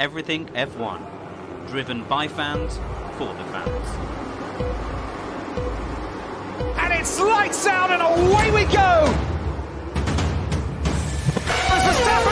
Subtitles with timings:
[0.00, 0.98] Everything F1,
[1.68, 2.78] driven by fans
[3.18, 3.86] for the fans.
[6.78, 9.14] And it's lights out and away we go!
[11.68, 12.29] As Verstappen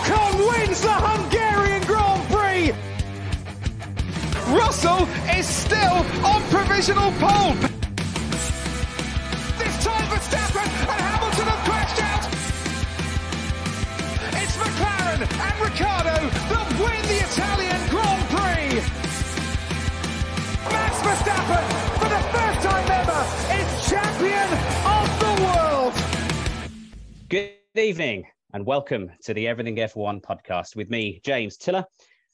[0.00, 2.72] Ocon wins the Hungarian Grand Prix!
[4.56, 7.52] Russell is still on provisional pole.
[9.60, 12.24] This time Verstappen and Hamilton have crashed out.
[14.40, 16.16] It's McLaren and Ricciardo
[16.48, 18.80] that win the Italian Grand Prix.
[20.72, 21.64] Max Verstappen,
[22.00, 23.20] for the first time ever,
[23.60, 24.48] is champion
[24.96, 25.92] of the world.
[27.28, 31.84] Good evening and welcome to the Everything F1 podcast with me, James Tiller.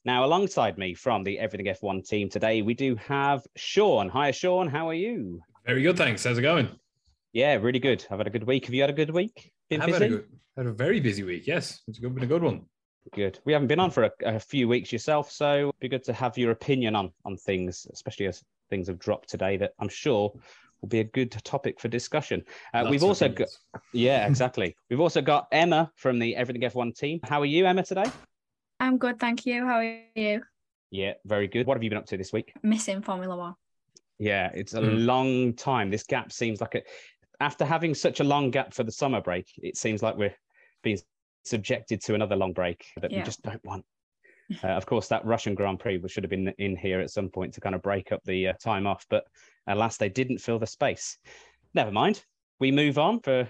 [0.04, 4.08] Now, alongside me from the Everything F1 team today, we do have Sean.
[4.08, 4.68] Hi, Sean.
[4.68, 5.41] How are you?
[5.66, 6.24] Very good, thanks.
[6.24, 6.68] How's it going?
[7.32, 8.06] Yeah, really good.
[8.10, 8.64] I've had a good week.
[8.66, 9.52] Have you had a good week?
[9.68, 9.98] Been I've busy?
[9.98, 10.26] had a, good,
[10.56, 11.46] had a very busy week.
[11.46, 12.62] Yes, it's been a good one.
[13.12, 13.38] Good.
[13.44, 16.12] We haven't been on for a, a few weeks yourself, so it'd be good to
[16.12, 19.56] have your opinion on on things, especially as things have dropped today.
[19.56, 20.32] That I'm sure
[20.80, 22.42] will be a good topic for discussion.
[22.74, 23.48] Uh, we've also got,
[23.92, 24.77] yeah, exactly.
[24.91, 27.20] we've also got Emma from the Everything F1 team.
[27.24, 28.05] How are you, Emma, today?
[28.80, 29.64] I'm good, thank you.
[29.64, 30.42] How are you?
[30.91, 31.66] Yeah, very good.
[31.66, 32.52] What have you been up to this week?
[32.62, 33.54] Missing Formula One.
[34.19, 35.06] Yeah, it's a Hmm.
[35.06, 35.91] long time.
[35.91, 36.82] This gap seems like a.
[37.41, 40.34] After having such a long gap for the summer break, it seems like we're
[40.82, 40.98] being
[41.44, 43.84] subjected to another long break that we just don't want.
[44.62, 47.55] Uh, of course, that Russian Grand Prix should have been in here at some point
[47.55, 49.25] to kind of break up the uh, time off, but
[49.66, 51.19] alas, they didn't fill the space.
[51.75, 52.25] Never mind.
[52.61, 53.48] We move on for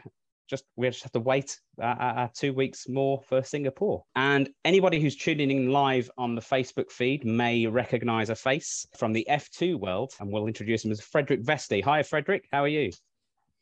[0.49, 4.05] just we just have to wait uh, uh, uh, two weeks more for Singapore.
[4.15, 9.13] And anybody who's tuning in live on the Facebook feed may recognize a face from
[9.13, 11.83] the F2 world, and we'll introduce him as Frederik Vesti.
[11.85, 12.47] Hi, Frederik.
[12.53, 12.91] How are you?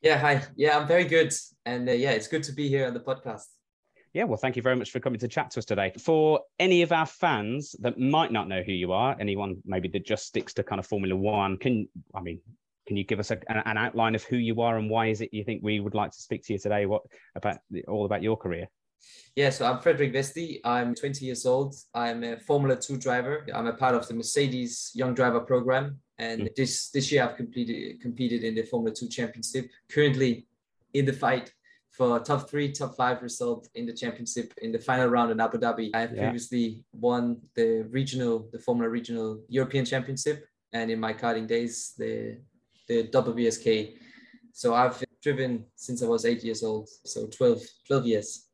[0.02, 0.42] Yeah, hi.
[0.56, 1.32] Yeah, I'm very good.
[1.64, 3.44] And uh, yeah, it's good to be here on the podcast.
[4.14, 5.92] Yeah, well, thank you very much for coming to chat to us today.
[5.98, 10.06] For any of our fans that might not know who you are, anyone maybe that
[10.06, 12.40] just sticks to kind of Formula One, can I mean,
[12.86, 15.30] can you give us a, an, outline of who you are and why is it
[15.32, 16.86] you think we would like to speak to you today?
[16.86, 17.02] What
[17.34, 17.58] about
[17.88, 18.68] all about your career?
[19.34, 20.60] Yeah, so I'm Frederik Vesti.
[20.64, 21.74] I'm 20 years old.
[21.92, 23.44] I'm a Formula 2 driver.
[23.52, 25.98] I'm a part of the Mercedes Young Driver Program.
[26.18, 26.46] And hmm.
[26.56, 29.68] this this year I've completed competed in the Formula 2 Championship.
[29.90, 30.46] Currently
[30.92, 31.52] in the fight
[31.96, 35.58] for top three, top five result in the championship in the final round in Abu
[35.58, 35.90] Dhabi.
[35.94, 36.22] I have Yeah.
[36.22, 42.38] previously won the regional, the Formula Regional European Championship, and in my karting days, the
[42.88, 43.96] the WSK.
[44.52, 48.48] So I've driven since I was eight years old, so 12, 12 years.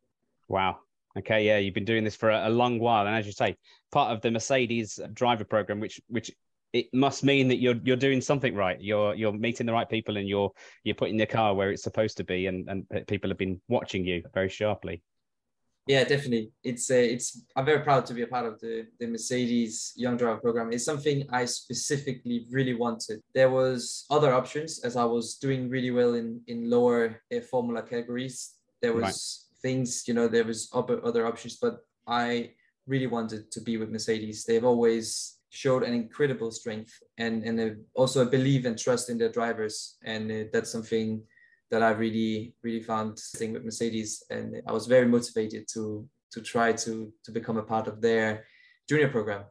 [0.49, 0.79] Wow.
[1.19, 3.57] Okay, yeah, you've been doing this for a, a long while, and as you say,
[3.91, 6.31] part of the Mercedes driver program, which which
[6.73, 8.81] it must mean that you're you're doing something right.
[8.81, 10.51] You're you're meeting the right people, and you're
[10.85, 14.05] you're putting your car where it's supposed to be, and and people have been watching
[14.05, 15.03] you very sharply.
[15.87, 16.53] Yeah, definitely.
[16.63, 17.43] It's uh, it's.
[17.57, 20.73] I'm very proud to be a part of the the Mercedes Young Driver Program.
[20.73, 23.21] It's something I specifically really wanted.
[23.35, 27.83] There was other options as I was doing really well in in lower uh, Formula
[27.83, 28.55] categories.
[28.83, 29.61] There was Right.
[29.63, 32.53] things, you know, there was other other options, but I
[32.87, 34.45] really wanted to be with Mercedes.
[34.45, 39.19] They've always showed an incredible strength and and uh, also a belief and trust in
[39.19, 41.23] their drivers, and uh, that's something
[41.71, 46.41] that I really, really found thing with Mercedes, and I was very motivated to to
[46.41, 48.45] try to to become a part of their
[48.89, 49.45] junior program.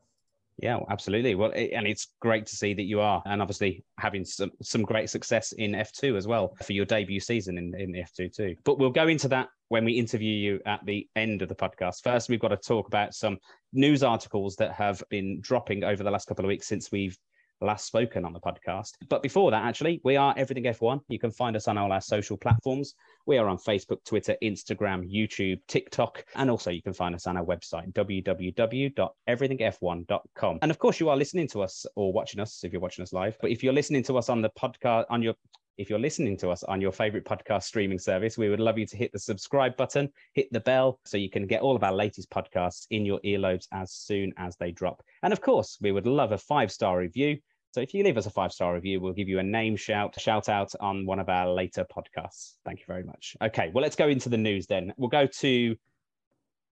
[0.62, 1.36] Yeah, absolutely.
[1.36, 4.84] Well, it, and it's great to see that you are, and obviously having some some
[4.84, 8.56] great success in F2 as well for your debut season in, in the F2 too.
[8.66, 12.04] But we'll go into that when we interview you at the end of the podcast.
[12.04, 13.38] First, we've got to talk about some
[13.72, 17.18] news articles that have been dropping over the last couple of weeks since we've
[17.62, 18.94] last spoken on the podcast.
[19.10, 21.02] But before that, actually, we are Everything F1.
[21.08, 22.96] You can find us on all our social platforms.
[23.26, 27.36] We are on Facebook, Twitter, Instagram, YouTube, TikTok, and also you can find us on
[27.38, 30.60] our website, www.everythingf1.com.
[30.62, 33.14] And of course, you are listening to us or watching us if you're watching us
[33.14, 33.38] live.
[33.42, 35.36] But if you're listening to us on the podcast, on your
[35.80, 38.86] if you're listening to us on your favorite podcast streaming service, we would love you
[38.86, 41.94] to hit the subscribe button, hit the bell so you can get all of our
[41.94, 45.02] latest podcasts in your earlobes as soon as they drop.
[45.24, 47.38] And of course, we would love a five star review.
[47.72, 50.20] So if you leave us a five star review, we'll give you a name shout,
[50.20, 52.54] shout out on one of our later podcasts.
[52.66, 53.38] Thank you very much.
[53.42, 54.92] Okay, well, let's go into the news then.
[54.98, 55.76] We'll go to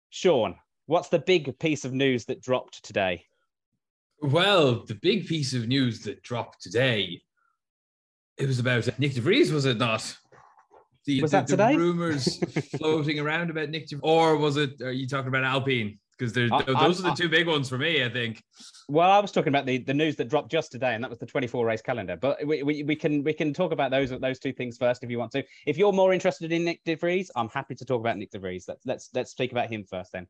[0.08, 0.56] Sean.
[0.86, 3.24] What's the big piece of news that dropped today?
[4.22, 7.22] Well, the big piece of news that dropped today,
[8.38, 10.16] it was about Nick DeVries, was it not?
[11.04, 11.76] The, Was the, that today?
[11.76, 12.38] rumors
[12.78, 14.80] floating around about Nick, De- or was it?
[14.80, 15.98] Are you talking about Alpine?
[16.18, 18.04] Because I- those I- are the two big ones for me.
[18.04, 18.42] I think.
[18.88, 21.18] Well, I was talking about the, the news that dropped just today, and that was
[21.18, 22.16] the 24 race calendar.
[22.16, 25.10] But we, we, we can we can talk about those those two things first if
[25.10, 25.44] you want to.
[25.66, 28.38] If you're more interested in Nick De Vries, I'm happy to talk about Nick De
[28.38, 28.66] Vries.
[28.68, 30.26] Let's let's let's speak about him first then.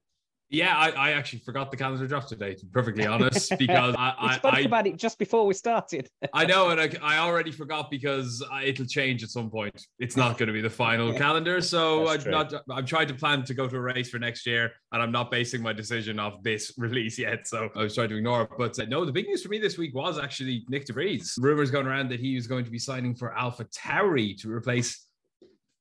[0.48, 2.54] Yeah, I, I actually forgot the calendar drop today.
[2.54, 5.54] To be perfectly honest, because we I, spoke I, I about it just before we
[5.54, 6.08] started.
[6.32, 9.86] I know, and I, I already forgot because I- it'll change at some point.
[9.98, 12.52] It's not going to be the final calendar, so I'm not.
[12.70, 15.32] I'm trying to plan to go to a race for next year, and I'm not
[15.32, 17.48] basing my decision off this release yet.
[17.48, 18.50] So I was trying to ignore it.
[18.56, 21.34] But uh, no, the big news for me this week was actually Nick De Vries.
[21.40, 25.06] Rumors going around that he was going to be signing for Alpha Tauri to replace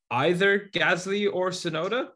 [0.10, 2.08] either Gasly or Tsunoda.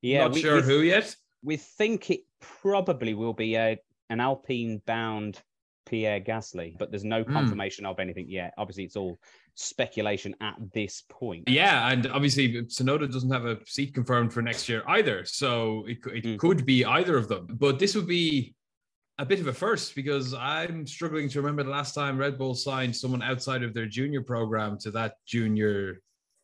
[0.00, 1.14] Yeah, not we, sure who yet.
[1.42, 3.78] We think it probably will be a
[4.10, 5.40] an Alpine bound
[5.86, 7.32] Pierre Gasly, but there's no Hmm.
[7.32, 8.52] confirmation of anything yet.
[8.58, 9.18] Obviously, it's all
[9.54, 11.48] speculation at this point.
[11.48, 15.98] Yeah, and obviously Tsunoda doesn't have a seat confirmed for next year either, so it,
[16.06, 16.38] it Mm.
[16.38, 17.46] could be either of them.
[17.50, 18.54] But this would be
[19.18, 22.54] a bit of a first because I'm struggling to remember the last time Red Bull
[22.54, 26.00] signed someone outside of their junior program to that junior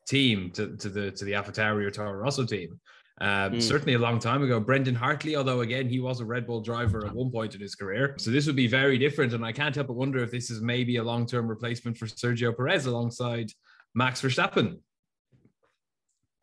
[0.07, 2.81] team to, to the to the AlphaTauri or Toro Rosso team.
[3.21, 3.63] Um, Mm.
[3.63, 4.61] Certainly a long time ago.
[4.61, 7.75] Brendan Hartley, although again he was a Red Bull driver at one point in his
[7.75, 9.33] career, so this would be very different.
[9.33, 12.57] And I can't help but wonder if this is maybe a long-term replacement for Sergio
[12.57, 13.51] Perez alongside
[13.95, 14.79] Max Verstappen.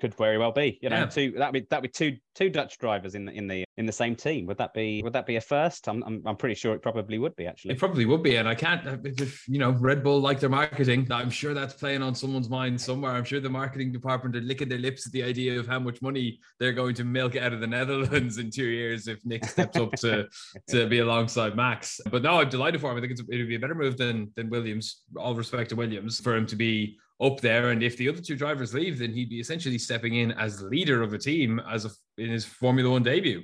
[0.02, 0.78] Could very well be.
[0.82, 1.06] You know, Yeah.
[1.06, 3.94] two that be that be two two Dutch drivers in the in the in the
[3.94, 4.46] same team.
[4.46, 5.88] Would that be would that be a first?
[5.88, 7.72] I'm I'm, I'm pretty sure it probably would be actually.
[7.74, 8.86] It probably would be, and I can't.
[8.86, 12.50] Uh, if you know, Red Bull like their marketing, I'm sure that's playing on someone's
[12.50, 13.14] mind somewhere.
[13.14, 16.02] I'm sure the marketing department are licking their lips at the idea of how much
[16.02, 19.78] money they're going to milk out of the Netherlands in two years if Nick steps
[19.78, 20.28] up to
[20.70, 22.02] to be alongside Max.
[22.12, 22.98] But no, I'm delighted for him.
[22.98, 25.04] I think it's, it'd be a better move than than Williams.
[25.18, 27.70] All respect to Williams for him to be up there.
[27.70, 31.02] And if the other two drivers leave, then he'd be essentially stepping in as leader
[31.02, 33.44] of a team as a, in his Formula One debut,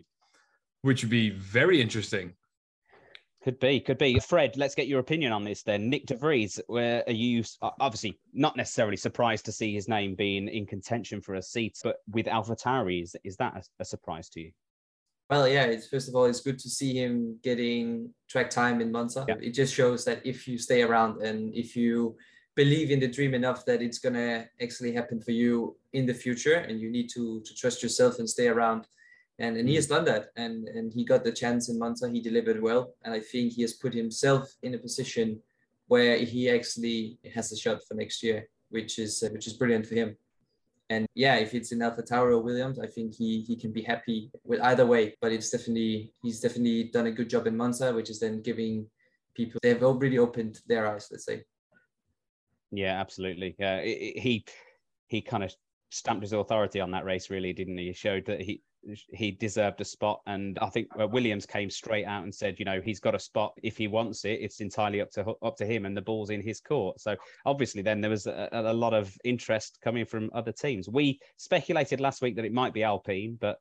[0.81, 2.33] which would be very interesting.
[3.43, 4.19] Could be, could be.
[4.19, 5.89] Fred, let's get your opinion on this then.
[5.89, 10.13] Nick De Vries, where are you uh, obviously not necessarily surprised to see his name
[10.13, 14.29] being in contention for a seat, but with AlphaTauri, is, is that a, a surprise
[14.29, 14.51] to you?
[15.31, 18.91] Well, yeah, it's first of all, it's good to see him getting track time in
[18.91, 19.25] Monza.
[19.27, 19.35] Yeah.
[19.41, 22.17] It just shows that if you stay around and if you
[22.55, 26.55] believe in the dream enough that it's gonna actually happen for you in the future,
[26.55, 28.87] and you need to to trust yourself and stay around.
[29.39, 32.09] And, and he has done that, and and he got the chance in Monza.
[32.09, 35.41] He delivered well, and I think he has put himself in a position
[35.87, 39.87] where he actually has a shot for next year, which is uh, which is brilliant
[39.87, 40.15] for him.
[40.89, 43.81] And yeah, if it's in Alpha Tauri or Williams, I think he he can be
[43.81, 45.15] happy with either way.
[45.21, 48.87] But it's definitely he's definitely done a good job in Monza, which is then giving
[49.33, 51.07] people they've already opened their eyes.
[51.09, 51.43] Let's say.
[52.71, 53.55] Yeah, absolutely.
[53.59, 54.45] It- he
[55.07, 55.53] he kind of
[55.89, 57.87] stamped his authority on that race, really, didn't he?
[57.87, 58.61] He showed that he
[59.09, 62.65] he deserved a spot, and I think uh, Williams came straight out and said, you
[62.65, 64.39] know, he's got a spot if he wants it.
[64.41, 66.99] It's entirely up to up to him, and the ball's in his court.
[66.99, 67.15] So
[67.45, 70.89] obviously, then there was a, a lot of interest coming from other teams.
[70.89, 73.59] We speculated last week that it might be Alpine, but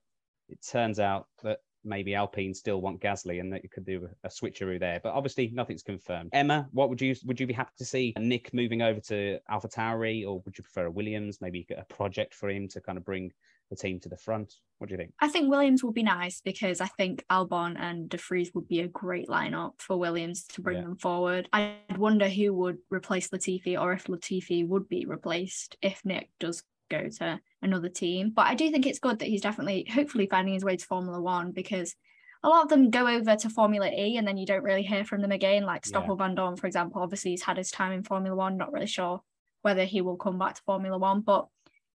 [0.49, 4.29] it turns out that maybe Alpine still want Gasly and that you could do a,
[4.29, 5.01] switcheroo there.
[5.03, 6.31] But obviously, nothing's confirmed.
[6.33, 9.69] Emma, what would you would you be happy to see Nick moving over to Alpha
[9.69, 11.41] Tauri, or would you prefer a Williams?
[11.41, 13.33] Maybe get a project for him to kind of bring
[13.71, 14.53] the team to the front.
[14.79, 15.13] What do you think?
[15.21, 18.81] I think Williams will be nice because I think Albon and De Vries would be
[18.81, 20.85] a great lineup for Williams to bring Yeah.
[20.85, 21.49] them forward.
[21.53, 26.65] I'd wonder who would replace Latifi or if Latifi would be replaced if Nick does
[26.91, 28.33] go to another team.
[28.35, 31.21] But I do think it's good that he's definitely, hopefully, finding his way to Formula
[31.21, 31.95] One because
[32.43, 35.05] a lot of them go over to Formula E and then you don't really hear
[35.05, 35.65] from them again.
[35.65, 35.91] Like Yeah.
[35.91, 39.23] Stoffel Vandoorne, for example, obviously he's had his time in Formula One, not really sure
[39.63, 41.47] whether he will come back to Formula One, but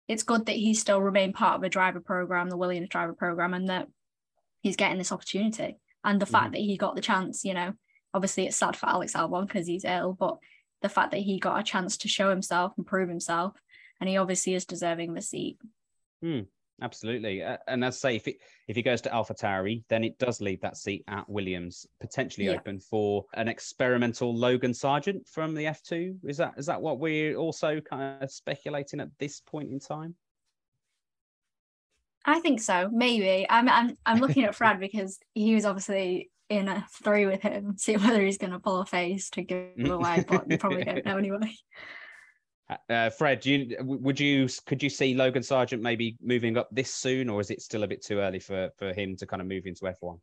[0.08, 3.54] it's good that he's still remained part of a driver program, the Williams driver program,
[3.54, 3.88] and that
[4.60, 5.78] he's getting this opportunity.
[6.04, 6.52] And the fact mm-hmm.
[6.52, 7.72] that he got the chance, you know,
[8.14, 10.38] obviously it's sad for Alex Albon because he's ill, but
[10.82, 13.54] the fact that he got a chance to show himself and prove himself,
[14.00, 15.58] and he obviously is deserving the seat.
[16.82, 18.36] Absolutely, uh, and as I say, if it,
[18.68, 22.46] if he goes to Alpha Tauri, then it does leave that seat at Williams potentially
[22.46, 22.52] Yeah.
[22.52, 26.16] open for an experimental Logan Sargeant from the F two.
[26.24, 30.16] Is that is that what we're also kind of speculating at this point in time?
[32.26, 33.46] I think so, maybe.
[33.48, 37.78] I'm I'm I'm looking at Fred because he was obviously in a three with him,
[37.78, 41.06] see whether he's going to pull a face to give away, but you probably don't
[41.06, 41.54] know anyway.
[42.68, 46.68] Uh, Uh, Fred, do you would you could you see Logan Sargeant maybe moving up
[46.72, 49.40] this soon, or is it still a bit too early for for him to kind
[49.40, 50.18] of move into F one?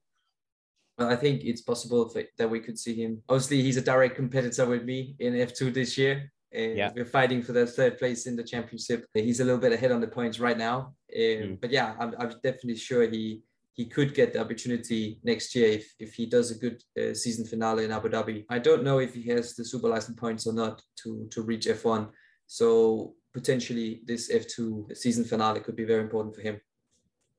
[0.97, 3.23] Well, I think it's possible for, that we could see him.
[3.27, 6.91] Obviously, he's a direct competitor with me in F2 this year, Uh, Yeah.
[6.95, 9.07] We're fighting for the third place in the championship.
[9.13, 10.93] He's a little bit ahead on the points right now.
[11.11, 11.61] Uh, Mm.
[11.61, 13.41] But yeah, I'm, I'm definitely sure he
[13.75, 17.43] he could get the opportunity next year if, if he does a good uh, season
[17.43, 18.45] finale in Abu Dhabi.
[18.47, 21.65] I don't know if he has the super license points or not to, to reach
[21.65, 22.07] F1.
[22.47, 26.59] So potentially this F2 season finale could be very important for him.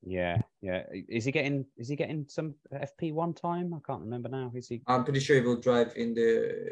[0.06, 0.82] Yeah, yeah.
[1.08, 1.64] Is he getting?
[1.78, 3.72] Is he getting some FP one time?
[3.72, 4.52] I can't remember now.
[4.54, 4.82] Is he?
[4.86, 6.62] I'm pretty sure he will drive in the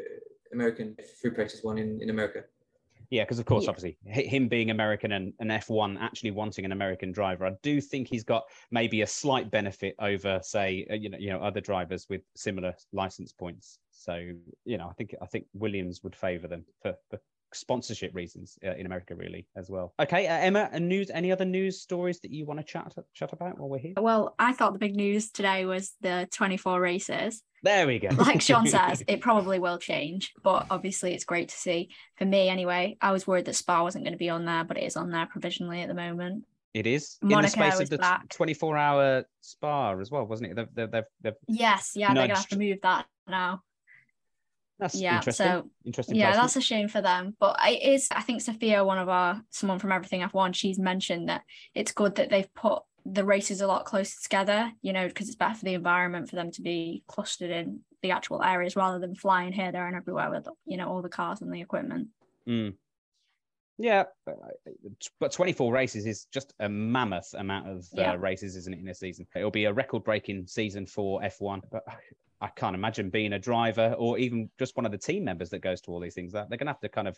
[0.51, 2.43] American free practice one in, in America.
[3.09, 3.69] Yeah, because of course, Yeah.
[3.69, 8.07] obviously, him being American and an F1 actually wanting an American driver, I do think
[8.07, 12.07] he's got maybe a slight benefit over, say, uh, you know, you know, other drivers
[12.09, 13.77] with similar license points.
[13.91, 14.31] So,
[14.65, 17.19] you know, I think I think Williams would favour them for, for
[17.55, 19.93] sponsorship reasons uh, in America, really, as well.
[19.99, 21.09] Okay, uh, Emma, and news?
[21.09, 23.93] Any other news stories that you want to chat chat about while we're here?
[23.97, 27.41] Well, I thought the big news today was the 24 races.
[27.63, 28.09] There we go.
[28.17, 31.89] Like Sean says, it probably will change, but obviously it's great to see.
[32.17, 34.77] For me, anyway, I was worried that Spa wasn't going to be on there, but
[34.77, 36.45] it is on there provisionally at the moment.
[36.73, 38.29] It is in the space of the back.
[38.29, 40.55] 24 hour spa as well, wasn't it?
[40.55, 43.61] They've, they've, they've, they've, Yes, yeah, they're going to have to move that now.
[44.83, 45.45] That's Yeah, interesting.
[45.45, 46.15] so interesting.
[46.15, 46.43] yeah, placement.
[46.43, 47.35] that's a shame for them.
[47.39, 51.29] But it is, I think Sophia, one of our someone from Everything F1, she's mentioned
[51.29, 55.27] that it's good that they've put the races a lot closer together, you know, because
[55.27, 58.99] it's better for the environment for them to be clustered in the actual areas rather
[58.99, 62.09] than flying here, there, and everywhere with you know all the cars and the equipment.
[62.47, 62.73] Mm.
[63.79, 64.35] Yeah, but,
[65.21, 68.93] uh, 24 races is just a mammoth amount of uh, races, isn't it, in a
[68.93, 69.25] season?
[69.35, 71.61] It'll be a record breaking season for F1.
[71.71, 71.83] But
[72.43, 75.59] I- can't imagine being a driver or even just one of the team members that
[75.59, 76.33] goes to all these things.
[76.33, 77.17] That they're going to have to kind of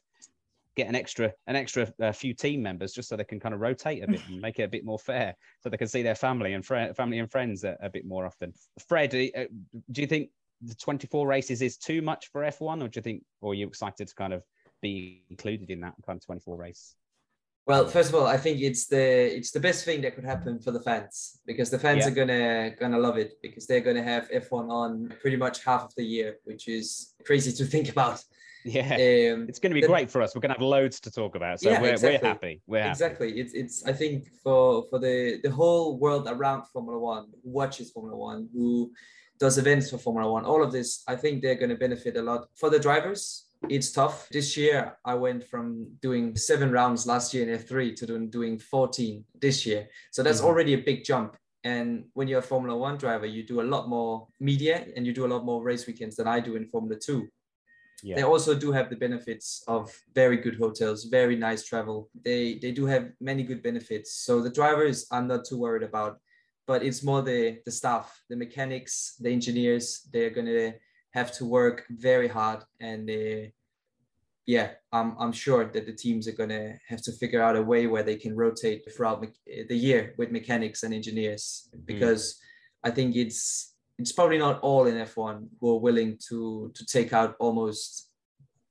[0.76, 3.62] get an extra an extra uh, few team members just so they can kind of
[3.62, 6.16] rotate a bit and make it a bit more fair, so they can see their
[6.16, 8.54] family and fri family and friends a, a bit more often.
[8.88, 9.46] Fred, uh,
[9.92, 10.30] do you think
[10.62, 13.68] the 24 races is too much for F1, or do you think, or are you
[13.68, 14.44] excited to kind of
[14.82, 16.96] be included in that kind of 24 race?
[17.68, 20.60] Well, first of all, I think it's the it's the best thing that could happen
[20.60, 22.12] for the fans because the fans Yeah.
[22.12, 25.96] are gonna gonna love it because they're gonna have F1 on pretty much half of
[25.96, 28.24] the year, which is crazy to think about.
[28.68, 28.94] Yeah.
[28.96, 30.34] Um, It's going to be great for us.
[30.34, 31.60] We're going to have loads to talk about.
[31.60, 32.20] So Yeah, we're, exactly.
[32.20, 32.62] we're happy.
[32.66, 32.92] We're happy.
[32.92, 33.40] exactly.
[33.40, 37.92] It's it's I think for for the the whole world around Formula One, who watches
[37.92, 38.92] Formula One, who
[39.40, 42.24] does events for Formula One, all of this, I think they're going to benefit a
[42.24, 42.48] lot.
[42.56, 44.28] For the drivers, it's tough.
[44.30, 48.60] This year, I went from doing seven rounds last year in F3 to doing doing
[48.60, 49.88] 14 this year.
[50.12, 50.46] So that's Mhm.
[50.46, 51.38] already a big jump.
[51.64, 55.14] And when you're a Formula One driver, you do a lot more media and you
[55.14, 57.28] do a lot more race weekends than I do in Formula Two.
[58.04, 58.16] Yeah.
[58.18, 62.10] They also do have the benefits of very good hotels, very nice travel.
[62.14, 64.10] They they do have many good benefits.
[64.26, 66.20] So the drivers I'm not too worried about,
[66.68, 69.86] but it's more the the staff, the mechanics, the engineers.
[70.12, 70.74] They're gonna
[71.16, 73.50] have to work very hard, and uh,
[74.46, 77.88] yeah, I'm I'm sure that the teams are gonna have to figure out a way
[77.88, 81.44] where they can rotate throughout me- uh, the year with mechanics and engineers
[81.74, 81.86] mm.
[81.86, 82.24] because
[82.84, 87.12] I think it's it's probably not all in F1 who are willing to to take
[87.14, 88.12] out almost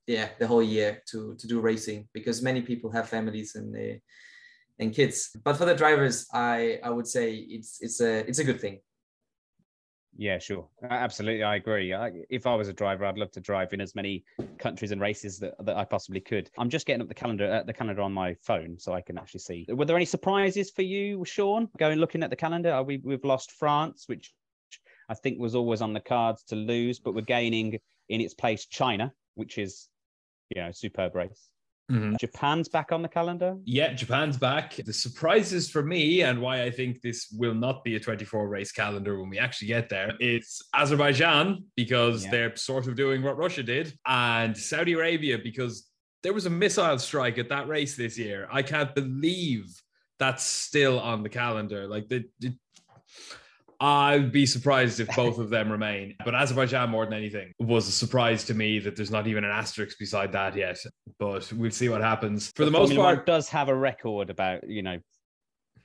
[0.07, 4.01] yeah the whole year to to do racing because many people have families and they
[4.79, 5.17] and kids.
[5.43, 7.25] But for the drivers, I I would say
[7.57, 8.77] it's it's a it's a good thing.
[10.17, 10.67] Yeah, sure.
[10.89, 11.43] Absolutely.
[11.43, 11.93] I agree.
[11.93, 14.23] I, if I was a driver, I'd love to drive in as many
[14.57, 16.49] countries and races that, that I possibly could.
[16.57, 19.17] I'm just getting up the calendar, uh, the calendar on my phone so I can
[19.17, 19.65] actually see.
[19.67, 21.67] Were there any surprises for you, Sean?
[21.77, 24.33] Going looking at the calendar, Are we, we've lost France, which
[25.09, 27.77] I think was always on the cards to lose, but we're gaining
[28.09, 29.89] in its place China, which is,
[30.49, 31.49] you know, superb race.
[31.91, 32.19] Mhm.
[32.19, 33.57] Japan's back on the calendar.
[33.63, 34.75] Yeah, Japan's back.
[34.75, 38.71] The surprises for me and why I think this will not be a 24 race
[38.71, 42.31] calendar when we actually get there is Azerbaijan because Yeah.
[42.31, 45.87] they're sort of doing what Russia did, and Saudi Arabia because
[46.23, 48.47] there was a missile strike at that race this year.
[48.51, 49.65] I can't believe
[50.17, 51.87] that's still on the calendar.
[51.87, 52.55] Like the, the
[53.79, 56.15] I'd be surprised if both of them remain.
[56.23, 59.51] But Azerbaijan, more than anything, was a surprise to me that there's not even an
[59.51, 60.77] asterisk beside that yet.
[61.19, 62.51] But we'll see what happens.
[62.55, 64.97] For the most Formula part, does have a record about you know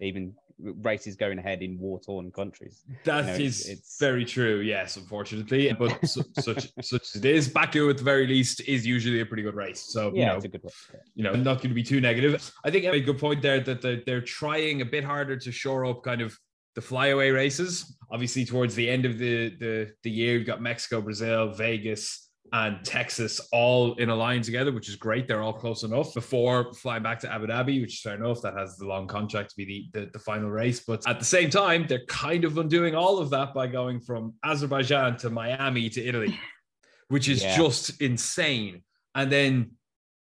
[0.00, 0.34] even
[0.82, 2.82] races going ahead in war-torn countries.
[3.04, 4.60] That know, is it's- it's- very true.
[4.60, 7.48] Yes, unfortunately, but su- such such as it is.
[7.48, 9.80] Baku, at the very least, is usually a pretty good race.
[9.88, 10.72] So Yeah, you know, it's a good one.
[11.14, 12.52] you know, not going to be too negative.
[12.62, 15.36] I think you made a good point there that they're, they're trying a bit harder
[15.36, 16.38] to shore up kind of
[16.74, 17.96] the flyaway races.
[18.12, 22.26] Obviously, towards the end of the the the year, you've got Mexico, Brazil, Vegas.
[22.52, 25.28] And Texas all in a line together, which is great.
[25.28, 28.42] They're all close enough before flying back to Abu Dhabi, which is fair enough.
[28.42, 30.80] That has the long contract to be the, the, the final race.
[30.80, 34.34] But at the same time, they're kind of undoing all of that by going from
[34.42, 36.36] Azerbaijan to Miami to Italy,
[37.08, 37.56] which is Yeah.
[37.56, 38.82] just insane.
[39.14, 39.70] And then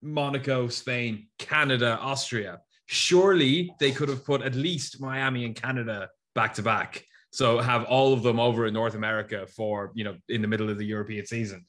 [0.02, 2.60] Monaco, Spain, Canada, Austria.
[2.84, 7.04] Surely they could have put at least Miami and Canada back to back.
[7.32, 10.70] So have all of them over in North America for, you know, in the middle
[10.70, 11.64] of the European season.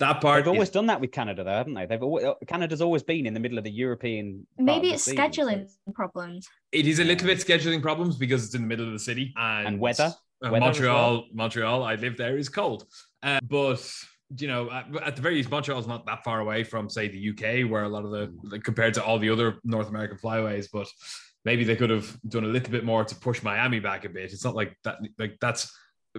[0.00, 1.84] That part They've always is- done that with Canada, though, haven't they?
[1.84, 4.46] They've always, Canada's always been in the middle of the European.
[4.56, 6.48] Maybe the it's season, scheduling it's- problems.
[6.72, 9.34] it is a little bit scheduling problems because it's in the middle of the city
[9.36, 10.04] and, And weather.
[10.44, 12.86] uh, Weather as Montreal, Montreal, I live there is cold.
[13.22, 13.80] Uh, but
[14.38, 17.30] you know, at, at the very least, Montreal's not that far away from, say, the
[17.30, 20.68] UK, where a lot of the like, compared to all the other North American flyaways.
[20.68, 20.86] But
[21.48, 24.34] maybe they could have done a little bit more to push Miami back a bit.
[24.34, 24.98] It's not like that.
[25.18, 25.74] Like that's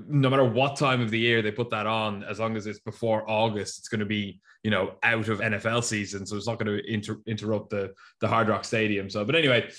[0.07, 2.79] no matter what time of the year they put that on, as long as it's
[2.79, 6.57] before August, it's going to be you know out of NFL season, so it's not
[6.57, 9.07] going to inter- interrupt the the Hard Rock Stadium.
[9.07, 9.69] So, but anyway,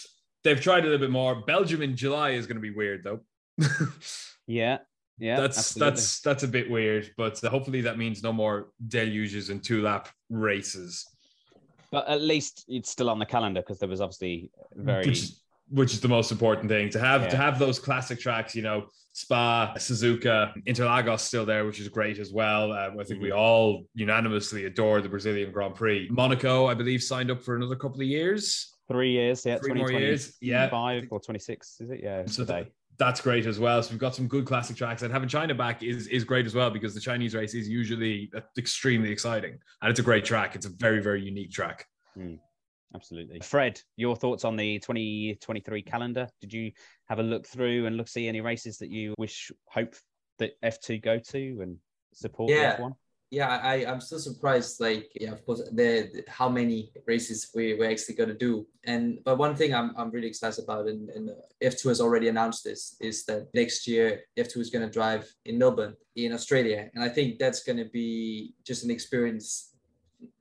[0.44, 1.42] they've tried a little bit more.
[1.44, 3.20] Belgium in July is going to be weird though.
[4.46, 4.78] Yeah,
[5.20, 5.38] yeah.
[5.38, 5.90] that's absolutely.
[5.90, 10.08] that's that's a bit weird, but hopefully that means no more deluges and two lap
[10.28, 11.06] races,
[11.90, 14.98] But at least it's still on the calendar because there was obviously very.
[15.06, 18.54] which is, which is the most important thing to have to have those classic tracks.
[18.54, 22.72] You know, Spa, Suzuka, Interlagos still there, which is great as well.
[22.72, 23.38] Uh, I think we Mm-hmm.
[23.38, 26.08] all unanimously adore the Brazilian Grand Prix.
[26.10, 28.76] Monaco, I believe, signed up for another couple of years.
[28.88, 30.68] Three years, yeah, Three more 2025 years, yeah.
[30.68, 32.00] five or 26, is it?
[32.02, 32.70] Yeah, So today.
[33.00, 33.82] That's great as well.
[33.82, 36.54] So we've got some good classic tracks, and having China back is is great as
[36.54, 40.54] well because the Chinese race is usually extremely exciting, and it's a great track.
[40.54, 41.86] It's a very very unique track.
[42.16, 42.38] Mm,
[42.94, 43.40] absolutely.
[43.40, 46.28] Fred, your thoughts on the 2023 calendar?
[46.42, 46.72] Did you
[47.08, 49.96] have a look through and look see any races that you wish, hope
[50.38, 51.78] that F2 go to and
[52.12, 52.76] support Yeah.
[52.76, 52.92] F1?
[53.30, 57.90] Yeah i i'm still surprised like yeah of course the, how many races we, we're
[57.90, 58.66] actually going to do.
[58.84, 61.30] And but one thing i'm, I'm really excited about and, and
[61.62, 65.58] f2 has already announced this is that next year f2 is going to drive in
[65.58, 66.90] melbourne in australia.
[66.94, 69.74] And i think that's going to be just an experience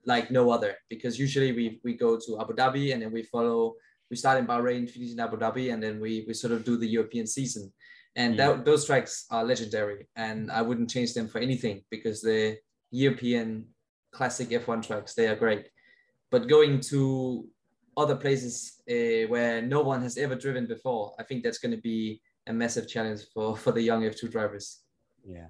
[0.04, 3.74] like no other because usually we we go to abu dhabi and then we follow
[4.10, 6.76] we start in bahrain finish in abu dhabi and then we we sort of do
[6.76, 7.72] the european season.
[8.16, 8.38] And mm.
[8.38, 12.58] that, those tracks are legendary and i wouldn't change them for anything because the
[12.90, 13.66] european
[14.12, 15.68] classic f1 tracks they are great
[16.30, 17.46] but going to
[17.96, 21.82] other places uh, where no one has ever driven before i think that's going to
[21.82, 24.80] be a massive challenge for for the young f2 drivers
[25.24, 25.48] Yeah,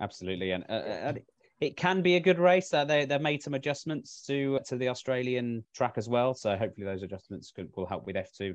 [0.00, 0.52] absolutely.
[0.52, 1.12] And uh, uh,
[1.60, 2.72] it can be a good race.
[2.74, 6.34] Uh, they, they've made some adjustments to to the Australian track as well.
[6.34, 8.54] So hopefully those adjustments could, will help with F2.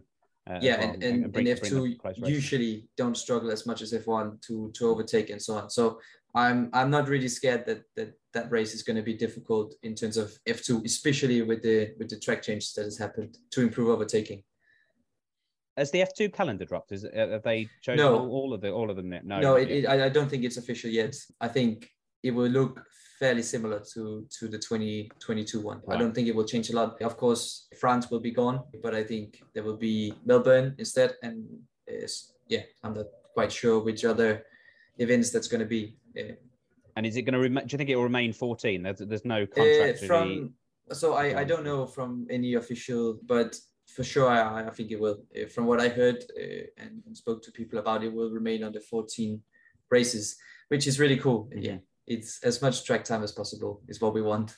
[0.49, 4.41] Uh, yeah and, and, and bring the f2 usually don't struggle as much as f1
[4.41, 5.99] to to overtake and so on so
[6.35, 9.93] i'm i'm not really scared that that that race is going to be difficult in
[9.93, 13.89] terms of f2 especially with the with the track changes that has happened to improve
[13.89, 14.41] overtaking
[15.77, 16.91] Has the F2 calendar dropped?
[16.91, 18.17] Is have they chosen No.
[18.17, 19.11] all, all of the all of them?
[19.13, 19.23] yet?
[19.25, 21.13] No, no it, it, I, I don't think it's official yet
[21.47, 21.75] i think
[22.23, 22.81] it will look
[23.19, 27.01] fairly similar to to the 2022 one i don't think it will change a lot
[27.01, 31.43] of course france will be gone but i think there will be melbourne instead and
[31.89, 32.07] uh,
[32.47, 34.43] yeah i'm not quite sure which other
[34.97, 36.33] events that's going to be Uh,
[36.97, 37.63] And is it going to remain?
[37.67, 38.81] Do you think it will remain 14?
[38.81, 39.99] There's, there's no Uh, contract.
[40.01, 40.27] the- from
[40.99, 43.03] so I, I don't know from any official,
[43.33, 43.49] but
[43.95, 45.17] for sure I, I think it will.
[45.37, 48.59] Uh, from what I heard uh, and, and spoke to people about, it will remain
[48.67, 49.39] under 14
[49.97, 50.25] races,
[50.71, 51.39] which is really cool.
[51.53, 51.63] Mhm.
[51.69, 54.55] Yeah, it's as much track time as possible is what we want.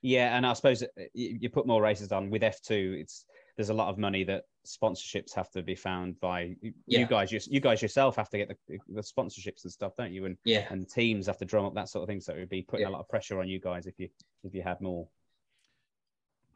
[0.00, 3.00] Yeah, and I suppose uh, you, you put more races on with F2.
[3.00, 3.24] It's
[3.56, 7.00] there's a lot of money that sponsorships have to be found by you Yeah.
[7.00, 7.32] you guys.
[7.32, 10.26] You, you guys yourself have to get the, the sponsorships and stuff, don't you?
[10.26, 12.20] And Yeah, and teams have to drum up that sort of thing.
[12.20, 12.90] So it would be putting Yeah.
[12.90, 14.08] a lot of pressure on you guys if you
[14.44, 15.08] if you had more.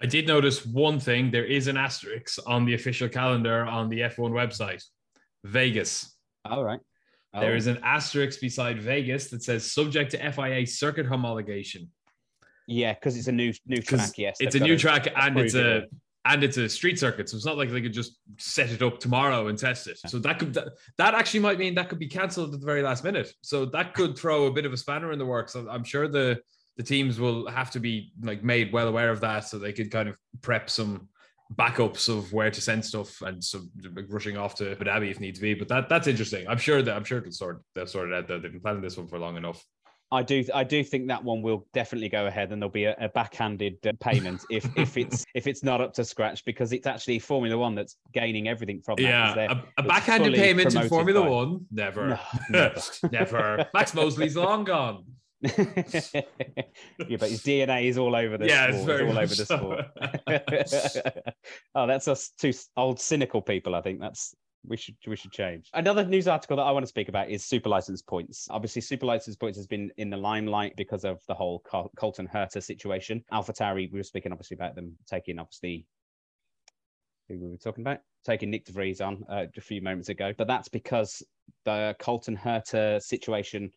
[0.00, 1.30] I did notice one thing.
[1.32, 4.84] There is an asterisk on the official calendar on the F1 website.
[5.44, 6.16] Vegas.
[6.44, 6.80] All right.
[7.34, 7.56] There oh.
[7.56, 11.88] is an asterisk beside Vegas that says subject to FIA circuit homologation.
[12.66, 14.10] yeah, because it's a new new track.
[14.16, 15.90] Yes, it's a new track and it's a it
[16.24, 19.00] and it's a street circuit, so it's not like they could just set it up
[19.00, 19.98] tomorrow and test it.
[20.06, 20.68] So that could that,
[20.98, 23.32] that actually might mean that could be cancelled at the very last minute.
[23.42, 25.54] So that could throw a bit of a spanner in the works.
[25.54, 26.40] I'm, I'm sure the
[26.76, 29.90] the teams will have to be like made well aware of that, so they could
[29.90, 31.08] kind of prep some
[31.56, 33.60] backups of where to send stuff and so
[34.08, 35.54] rushing off to Abu Dhabi if needs be.
[35.54, 36.46] But that that's interesting.
[36.48, 38.28] I'm sure that I'm sure it'll sort they'll sort it out.
[38.28, 38.38] Though.
[38.38, 39.64] They've been planning this one for long enough.
[40.12, 42.94] I do I do think that one will definitely go ahead, and there'll be a,
[43.00, 46.86] a backhanded uh, payment if if it's if it's not up to scratch because it's
[46.86, 49.02] actually Formula One that's gaining everything from that.
[49.02, 52.18] Yeah, a, a backhanded payment in Formula by- One, never, No,
[52.50, 52.80] never.
[53.10, 53.66] never.
[53.72, 55.04] Max Mosley's long gone.
[55.58, 58.74] yeah, but his DNA is all over the yeah, sport.
[58.74, 59.44] it's very all over the
[61.04, 61.34] sport.
[61.74, 63.74] oh, that's us two old cynical people.
[63.74, 65.68] I think that's we should we should change.
[65.74, 68.46] Another news article that I want to speak about is super license points.
[68.50, 72.28] Obviously, super license points has been in the limelight because of the whole Col- Colton
[72.28, 73.24] Herta situation.
[73.32, 75.86] AlphaTauri, we were speaking obviously about them taking obviously
[77.28, 80.32] who we were talking about taking Nick De Vries on uh, a few moments ago,
[80.36, 81.22] but that's because
[81.64, 83.70] the Colton Herta situation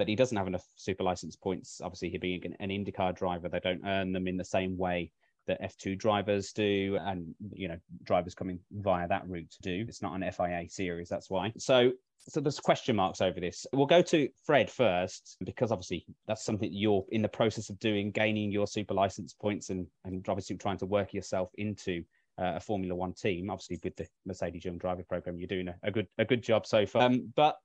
[0.00, 1.80] that he doesn't have enough super license points.
[1.84, 5.12] Obviously, he being an, IndyCar driver, they don't earn them in the same way
[5.46, 9.84] that F2 drivers do, and you know drivers coming via that route to do.
[9.86, 11.52] It's not an FIA series, that's why.
[11.58, 11.92] So.
[12.28, 13.66] So there's question marks over this.
[13.72, 18.10] We'll go to Fred first because obviously that's something you're in the process of doing,
[18.10, 22.04] gaining your super license points and and obviously trying to work yourself into
[22.38, 23.48] uh, a Formula One team.
[23.48, 26.66] Obviously, with the Mercedes Young Driver Program, you're doing a, a good a good job
[26.66, 27.04] so far.
[27.04, 27.56] Um, but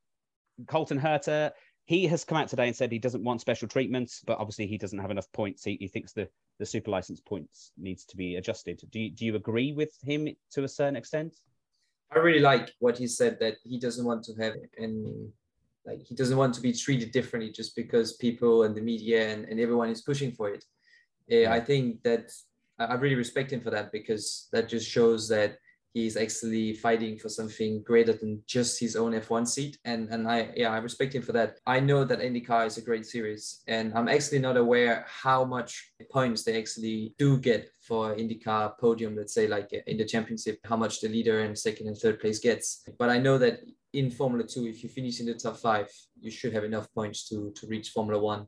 [0.68, 1.52] Colton Herta,
[1.86, 4.78] he has come out today and said he doesn't want special treatments, but obviously he
[4.78, 5.64] doesn't have enough points.
[5.64, 8.82] He, he thinks the the super license points needs to be adjusted.
[8.90, 11.36] Do you, do you agree with him to a certain extent?
[12.12, 15.32] I really like what he said that he doesn't want to have any
[15.86, 19.46] like he doesn't want to be treated differently just because people and the media and,
[19.46, 20.64] and everyone is pushing for it.
[21.32, 22.32] Uh, I think that
[22.80, 25.58] I really respect him for that because that just shows that
[25.96, 29.78] he's actually fighting for something greater than just his own F1 seat.
[29.86, 31.60] And and I yeah, I respect him for that.
[31.66, 35.72] I know that IndyCar is a great series, and I'm actually not aware how much
[36.12, 40.60] points they actually do get for IndyCar podium, let's say like uh, in the championship,
[40.66, 42.84] how much the leader and second and third place gets.
[43.00, 43.62] But I know that
[43.94, 45.88] in Formula Two, if you finish in the top five,
[46.20, 48.48] you should have enough points to to reach Formula One.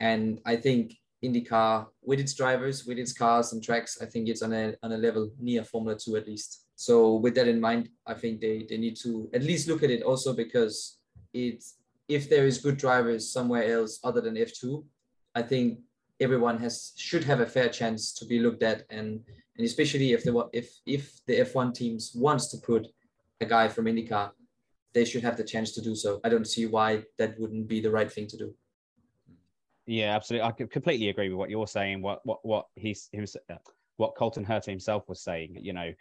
[0.00, 4.42] And I think IndyCar with its drivers, with its cars and tracks, I think it's
[4.42, 6.64] on a on a level near Formula Two at least.
[6.78, 9.90] So with that in mind, I think they, they need to at least look at
[9.90, 10.98] it also because
[11.34, 11.74] it's
[12.06, 14.84] if there is good drivers somewhere else other than F2,
[15.34, 15.80] I think
[16.20, 19.20] everyone has should have a fair chance to be looked at and
[19.56, 22.86] and especially if the if if the F1 teams wants to put
[23.40, 24.30] a guy from IndyCar,
[24.92, 26.20] they should have the chance to do so.
[26.22, 28.54] I don't see why that wouldn't be the right thing to do.
[29.86, 30.46] Yeah, absolutely.
[30.46, 32.02] I completely agree with what you're saying.
[32.02, 33.62] What what what he's himself,
[33.96, 35.58] what Colton Herta himself was saying.
[35.60, 35.92] You know,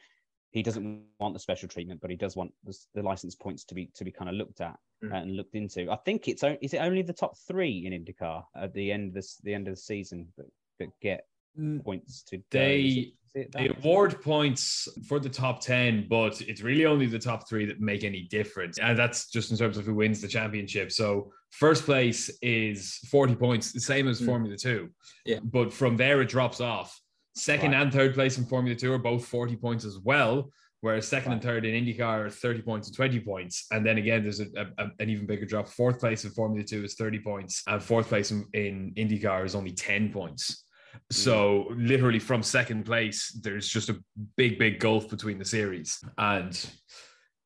[0.58, 3.76] he doesn't want the special treatment, but he does want the, the license points to
[3.76, 5.14] be to be kind of looked at mm.
[5.14, 5.90] and looked into.
[5.92, 9.14] I think it's is it only the top three in IndyCar at the end of
[9.14, 10.48] this the end of the season that,
[10.80, 11.26] that get
[11.58, 11.84] mm.
[11.84, 13.14] points to they
[13.54, 17.80] they award points for the top 10 but it's really only the top three that
[17.80, 21.84] make any difference and that's just in terms of who wins the championship so first
[21.84, 24.26] place is 40 points the same as mm.
[24.26, 24.90] formula 2
[25.26, 27.00] yeah but from there it drops off
[27.38, 27.82] Second right.
[27.84, 30.50] and third place in Formula Two are both 40 points as well,
[30.82, 31.36] whereas second right.
[31.36, 33.68] and third in IndyCar are 30 points and 20 points.
[33.72, 35.68] And then again, there's a, a, an even bigger drop.
[35.68, 39.54] Fourth place in Formula Two is 30 points, and fourth place in, in IndyCar is
[39.54, 40.66] only 10 points.
[41.12, 41.88] So mm.
[41.88, 44.00] literally from second place, there's just a
[44.36, 46.04] big, big gulf between the series.
[46.18, 46.60] And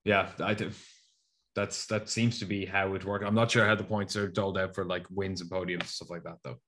[0.06, 0.72] yeah, I do.
[1.54, 3.26] That's that seems to be how it works.
[3.28, 6.10] I'm not sure how the points are doled out for like wins and podiums stuff
[6.10, 6.60] like that though.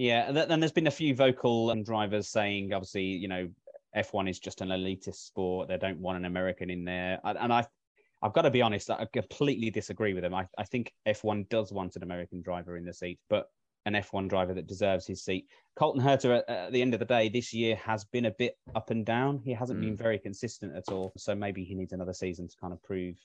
[0.00, 3.50] Yeah, and then there's been a few vocal um, drivers saying, obviously, you know,
[3.94, 5.68] F1 is just an elitist sport.
[5.68, 7.66] They don't want an American in there, and I,
[8.22, 10.34] I've got to be honest, I completely disagree with them.
[10.34, 13.50] I, I think F1 does want an American driver in the seat, but
[13.84, 15.44] an F1 driver that deserves his seat.
[15.76, 18.56] Colton Herta, at, at, the end of the day, this year has been a bit
[18.74, 19.38] up and down.
[19.44, 19.82] He hasn't mm.
[19.82, 21.12] been very consistent at all.
[21.18, 23.16] So maybe he needs another season to kind of prove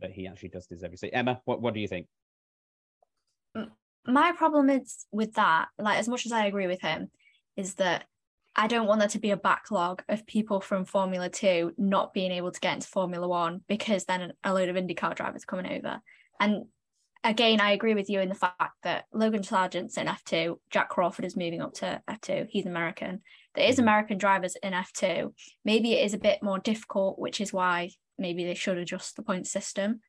[0.00, 1.12] that he actually does deserve his seat.
[1.12, 2.08] Emma, what, what do you think?
[3.54, 3.66] Uh,
[4.06, 7.10] my problem is with that, like as much as I agree with him,
[7.56, 8.04] is that
[8.56, 12.32] I don't want there to be a backlog of people from Formula Two not being
[12.32, 16.00] able to get into Formula One because then a load of IndyCar drivers coming over.
[16.40, 16.64] And
[17.22, 21.24] again, I agree with you in the fact that Logan Sargeant's in F2, Jak Crawford
[21.24, 22.48] is moving up to F2.
[22.48, 23.20] He's American.
[23.54, 23.82] There is mm-hmm.
[23.82, 25.32] American drivers in F2.
[25.64, 29.22] Maybe it is a bit more difficult, which is why maybe they should adjust the
[29.22, 30.00] point system.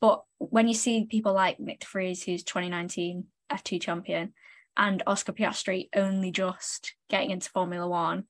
[0.00, 4.32] But when you see people like Nick Vries, who's 2019 F2 champion,
[4.76, 8.24] and Oscar Piastri only just getting into Formula One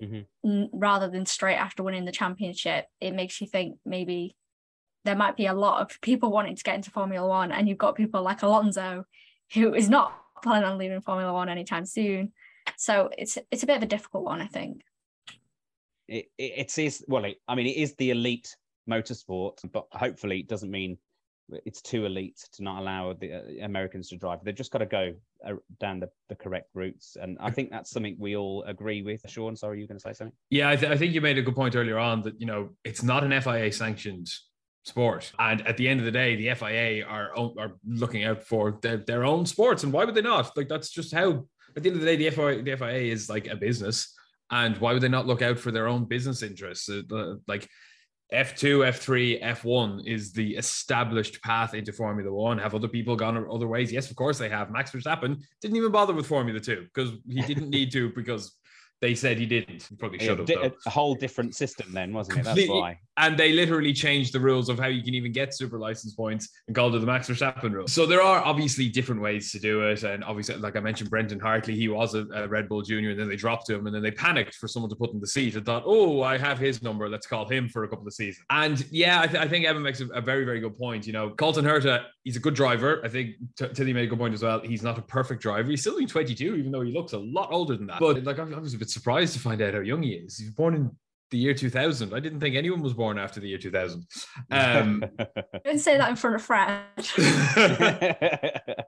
[0.00, 0.64] mm-hmm.
[0.72, 4.36] rather than straight after winning the championship, it makes you think maybe
[5.04, 7.78] there might be a lot of people wanting to get into Formula One, and you've
[7.78, 9.04] got people like Alonso
[9.54, 12.32] who is not planning on leaving Formula One anytime soon.
[12.76, 14.82] So it's it's a bit of a difficult one, I think.
[16.08, 18.56] It, it, it is well, it, I mean, it is the elite
[18.88, 20.98] motorsport, but hopefully it doesn't mean
[21.64, 24.40] it's too elite to not allow the uh, Americans to drive.
[24.42, 25.14] They've just got to go
[25.46, 29.22] uh, down the, the correct routes, and I think that's something we all agree with.
[29.28, 30.36] Sean, sorry, you going to say something?
[30.50, 32.70] Yeah, I, th- I think you made a good point earlier on that you know
[32.84, 34.28] it's not an FIA sanctioned
[34.84, 38.78] sport, and at the end of the day, the FIA are are looking out for
[38.82, 40.56] their, their own sports, and why would they not?
[40.56, 41.46] Like that's just how.
[41.76, 44.12] At the end of the day, the FIA, the FIA is like a business,
[44.50, 46.88] and why would they not look out for their own business interests?
[46.88, 47.68] Uh, like
[48.32, 52.58] F2, F3, F1 is the established path into Formula One.
[52.58, 53.90] Have other people gone other ways?
[53.90, 54.70] Yes, of course they have.
[54.70, 58.56] Max Verstappen didn't even bother with Formula Two because he didn't need to because
[59.00, 59.84] they said he didn't.
[59.84, 60.46] He probably should have.
[60.46, 62.44] Di- a whole different system then, wasn't it?
[62.44, 62.98] That's why.
[63.16, 66.48] And they literally changed the rules of how you can even get super license points
[66.66, 67.86] and called it the Max Verstappen rule.
[67.86, 70.02] So there are obviously different ways to do it.
[70.04, 73.20] And obviously, like I mentioned, Brendan Hartley, he was a, a Red Bull junior, and
[73.20, 75.54] then they dropped him, and then they panicked for someone to put in the seat
[75.54, 77.08] and thought, oh, I have his number.
[77.08, 78.44] Let's call him for a couple of seasons.
[78.50, 81.06] And yeah, I, th- I think Evan makes a, a very, very good point.
[81.06, 83.00] You know, Colton Herta, he's a good driver.
[83.04, 84.60] I think T- Tilly made a good point as well.
[84.60, 85.68] He's not a perfect driver.
[85.70, 88.00] He's still only 22, even though he looks a lot older than that.
[88.00, 90.36] But like, I I was a bit surprised to find out how young he is.
[90.38, 90.90] He's born in
[91.30, 92.12] the year 2000.
[92.12, 94.04] I didn't think anyone was born after the year 2000.
[94.50, 95.04] Um,
[95.64, 96.80] Don't say that in front of Fred.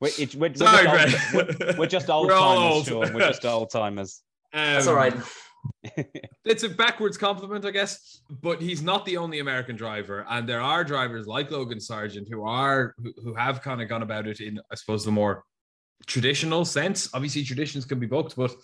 [0.00, 1.56] we're, it- we're, we're Sorry, just old, Fred.
[1.60, 2.86] we're, we're just old timers, old.
[2.86, 3.14] Sean.
[3.14, 4.22] We're just old timers.
[4.52, 5.14] That's Um, all right.
[6.44, 8.20] it's a backwards compliment, I guess.
[8.42, 12.44] But he's not the only American driver, and there are drivers like Logan Sargeant who
[12.44, 15.44] are who, have kind of gone about it in, I suppose, the more
[16.06, 17.08] traditional sense.
[17.14, 18.54] Obviously, traditions can be booked, but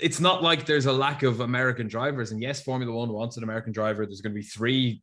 [0.00, 2.32] it's not like there's a lack of American drivers.
[2.32, 4.06] And yes, Formula One wants an American driver.
[4.06, 5.02] There's going to be three,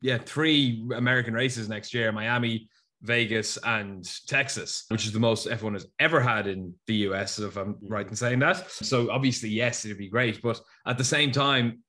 [0.00, 2.68] yeah, three American races next year: Miami.
[3.02, 7.56] Vegas and Texas, which is the most F1 has ever had in the US, if
[7.56, 7.86] I'm mm-hmm.
[7.88, 8.70] right in saying that.
[8.70, 10.42] So obviously, yes, it'd be great.
[10.42, 11.82] But at the same time,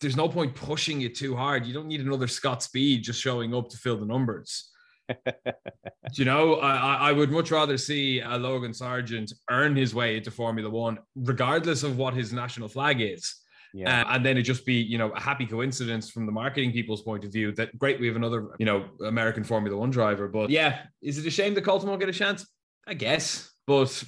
[0.00, 1.66] there's no point pushing it too hard.
[1.66, 4.70] You don't need another Scott Speed just showing up to fill the numbers.
[5.08, 5.16] Do
[6.14, 10.16] you know, I, I I would much rather see a Logan Sargeant earn his way
[10.16, 13.34] into Formula One, regardless of what his national flag is.
[13.72, 14.02] Yeah.
[14.02, 17.02] Uh, and then it just be, you know, a happy coincidence from the marketing people's
[17.02, 20.28] point of view that great, we have another, you know, American Formula One driver.
[20.28, 22.46] But yeah, is it a shame that Colton won't get a chance?
[22.86, 23.50] I guess.
[23.66, 24.02] But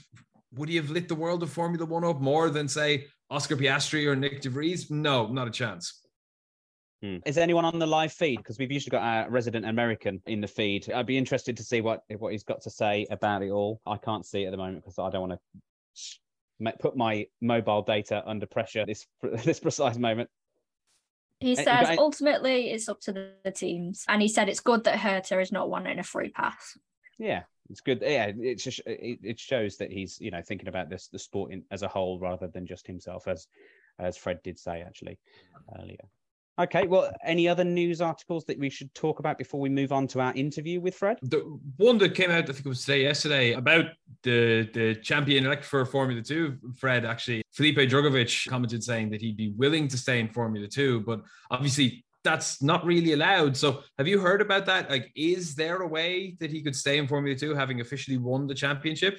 [0.55, 4.07] would he have lit the world of Formula One up more than, say, Oscar Piastri
[4.07, 4.91] or Nick DeVries?
[4.91, 6.01] No, not a chance.
[7.03, 7.17] Hmm.
[7.27, 8.37] Is anyone on the live feed?
[8.37, 10.91] Because we've usually got a resident American in the feed.
[10.93, 13.81] I'd be interested to see what what he's got to say about it all.
[13.87, 15.39] I can't see it at the moment because I don't want to
[16.79, 19.07] put my mobile data under pressure this
[19.45, 20.31] this precise moment.
[21.41, 24.85] He eh, you says ultimately it's up to the, teams, and he said it's good
[24.85, 26.79] that Herta is not wanting a free pass.
[27.19, 28.01] Yeah, it's good.
[28.03, 31.53] Yeah, it just it, it shows that he's you know thinking about this the sport
[31.53, 33.49] in, as a whole rather than just himself, as
[33.99, 35.19] as Fred did say actually
[35.79, 36.09] earlier.
[36.59, 40.07] Okay, well, any other news articles that we should talk about before we move on
[40.09, 41.19] to our interview with Fred?
[41.23, 41.41] The
[41.79, 43.87] one that came out, I think it was today, yesterday, about
[44.23, 47.07] the the champion elect for Formula Two, Fred.
[47.07, 51.23] Actually, Felipe Drugovich commented saying that he'd be willing to stay in Formula Two, but
[51.51, 53.57] obviously that's not really allowed.
[53.57, 54.91] So, have you heard about that?
[54.91, 58.47] Like, is there a way that he could stay in Formula Two, having officially won
[58.47, 59.19] the championship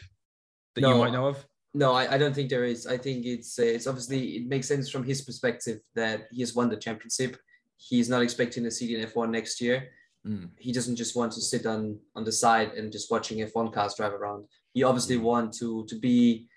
[0.75, 1.43] that you might know of?
[1.73, 2.85] No, I, I don't think there is.
[2.85, 6.53] I think it's uh, it's obviously it makes sense from his perspective that he has
[6.53, 7.37] won the championship.
[7.77, 9.89] He's not expecting a seat in F1 next year.
[10.25, 10.49] Mm.
[10.57, 13.95] He doesn't just want to sit on on the side and just watching F1 cars
[13.95, 14.45] drive around.
[14.73, 16.47] He obviously want to to be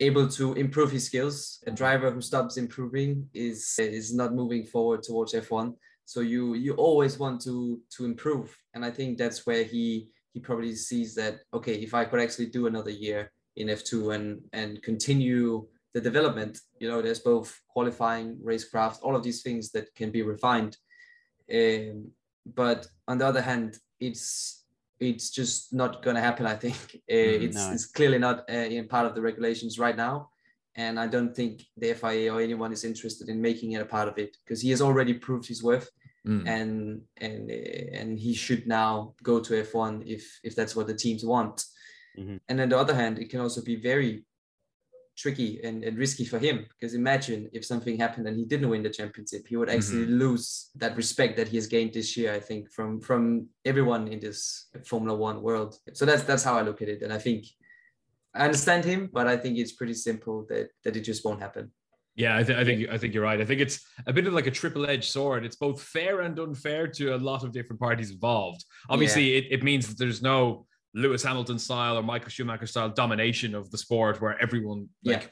[0.00, 1.62] able to improve his skills.
[1.66, 5.74] A driver who stops improving is is not moving forward towards F1.
[6.04, 10.38] So you you always want to to improve, and I think that's where he he
[10.38, 14.82] probably sees that okay, if I could actually do another year in F2 and and
[14.82, 20.10] continue the development, you know, there's both qualifying, racecraft, all of these things that can
[20.10, 20.76] be refined.
[21.52, 22.10] Um,
[22.44, 24.64] but on the other hand, it's
[25.00, 26.46] it's just not going to happen.
[26.46, 27.72] I think Uh, it's no.
[27.72, 30.30] it's clearly not uh, in part of the regulations right now,
[30.74, 34.08] and I don't think the FIA or anyone is interested in making it a part
[34.08, 35.90] of it because he has already proved his worth,
[36.26, 36.48] Mm.
[36.48, 40.94] and and uh, and he should now go to F1 if if that's what the
[41.04, 41.56] teams want.
[42.18, 42.40] Mhm.
[42.48, 44.24] And on the other hand, it can also be very
[45.16, 48.82] tricky and, and risky for him because imagine if something happened and he didn't win
[48.82, 52.40] the championship he would actually lose that respect that he has gained this year i
[52.40, 56.82] think from from everyone in this formula one world so that's that's how i look
[56.82, 57.44] at it and i think
[58.34, 61.70] i understand him but i think it's pretty simple that that it just won't happen
[62.16, 63.40] Yeah, I, th- I think I think you're right.
[63.44, 65.40] I think it's a bit of like a triple-edged sword.
[65.44, 68.60] It's both fair and unfair to a lot of different parties involved.
[68.94, 70.38] Obviously, it, it means that there's no
[70.94, 75.30] Lewis Hamilton style or Michael Schumacher style domination of the sport where everyone like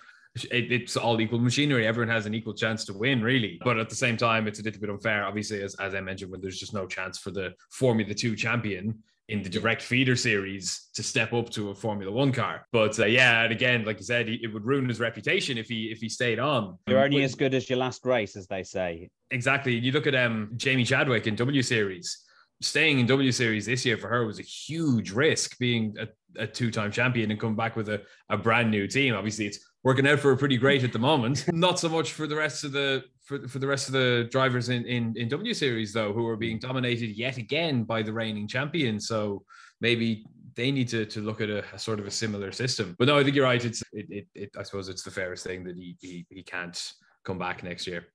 [0.51, 1.87] it, it's all equal machinery.
[1.87, 3.61] Everyone has an equal chance to win, really.
[3.63, 5.25] But at the same time, it's a little bit unfair.
[5.25, 9.03] Obviously, as, as I mentioned, when there's just no chance for the Formula Two champion
[9.29, 12.67] in the direct feeder series to step up to a Formula One car.
[12.73, 15.69] But uh, yeah, and again, like you said, he, it would ruin his reputation if
[15.69, 16.79] he if he stayed on.
[16.87, 19.11] You're only as good as your last race, as they say.
[19.31, 19.75] Exactly.
[19.75, 22.25] You look at um Jamie Chadwick in W Series.
[22.63, 26.09] Staying in W Series this year for her was a huge risk, being a,
[26.43, 29.15] a two-time champion and coming back with a, a brand new team.
[29.15, 31.45] Obviously, it's working out for a pretty great at the moment.
[31.53, 34.69] Not so much for the rest of the for, for the rest of the drivers
[34.69, 38.49] in, in in W Series though, who are being dominated yet again by the reigning
[38.49, 39.01] champion.
[39.01, 39.45] So
[39.81, 42.95] maybe they need to, to look at a, a, sort of a similar system.
[42.99, 43.65] But no, I think you're right.
[43.65, 46.93] It's it, it, it I suppose it's the fairest thing that he, he he can't
[47.25, 48.07] come back next year.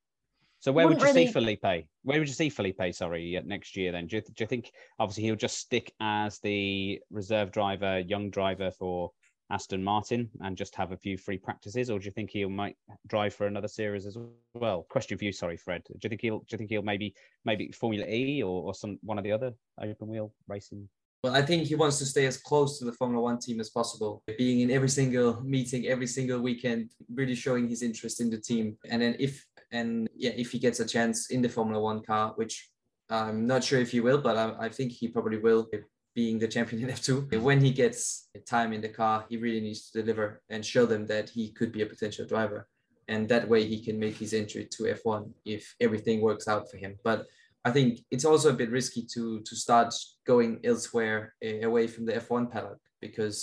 [0.59, 1.27] So where would you really...
[1.27, 1.87] see Felipe?
[2.03, 2.81] Where would you see Felipe?
[2.91, 4.07] Sorry, uh, next year then.
[4.07, 8.71] Do you, do you think obviously he'll just stick as the reserve driver, young driver
[8.71, 9.11] for
[9.49, 12.75] Aston Martin and just have a few free practices, or do you think he might
[13.07, 14.17] drive for another series as
[14.53, 14.85] well?
[14.89, 15.83] Question for you, sorry, Fred.
[15.87, 17.13] Do you think he'll do you think he'll maybe
[17.45, 20.89] maybe Formula E or, or some one of the other open wheel racing?
[21.23, 23.69] Well, I think he wants to stay as close to the Formula One team as
[23.69, 28.37] possible, being in every single meeting, every single weekend, really showing his interest in the
[28.37, 28.77] team.
[28.89, 32.33] And then if and yeah, if he gets a chance in the Formula One car,
[32.35, 32.69] which
[33.09, 35.67] I'm not sure if he will, but I, I think he probably will
[36.15, 37.41] being the champion in F2.
[37.41, 41.05] When he gets time in the car, he really needs to deliver and show them
[41.07, 42.67] that he could be a potential driver.
[43.07, 46.77] And that way he can make his entry to F1 if everything works out for
[46.77, 46.97] him.
[47.03, 47.25] But
[47.63, 49.93] I think it's also a bit risky to to start
[50.25, 53.37] going elsewhere uh, away from the F1 paddock because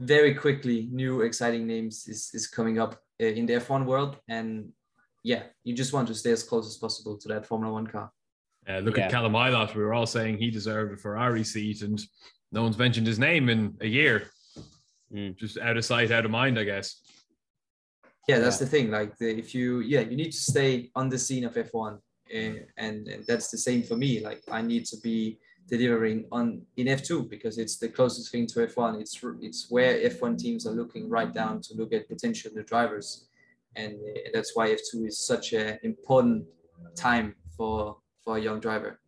[0.00, 4.18] very quickly new exciting names is, is coming up uh, in the F1 world.
[4.28, 4.72] And
[5.24, 8.12] yeah, you just want to stay as close as possible to that Formula One car.
[8.68, 9.06] Uh, look yeah.
[9.06, 9.74] at Callum Ilott.
[9.74, 12.00] We were all saying he deserved a Ferrari seat, and
[12.52, 14.28] no one's mentioned his name in a year.
[15.12, 15.36] Mm.
[15.36, 17.00] Just out of sight, out of mind, I guess.
[18.28, 18.64] Yeah, that's yeah.
[18.64, 18.90] the thing.
[18.90, 21.98] Like, the, if you, yeah, you need to stay on the scene of F1, uh,
[22.30, 24.22] and, and that's the same for me.
[24.22, 28.66] Like, I need to be delivering on in F2 because it's the closest thing to
[28.66, 29.00] F1.
[29.00, 33.28] It's it's where F1 teams are looking right down to look at potential new drivers,
[33.76, 36.44] and uh, that's why F2 is such an important
[36.94, 39.00] time for for a young driver.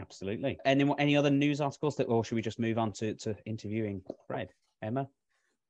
[0.00, 0.58] Absolutely.
[0.64, 4.02] Any any other news articles that, or should we just move on to to interviewing
[4.26, 4.50] Fred,
[4.82, 5.08] Emma?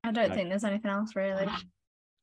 [0.05, 0.35] I don't no.
[0.35, 1.47] think there's anything else really.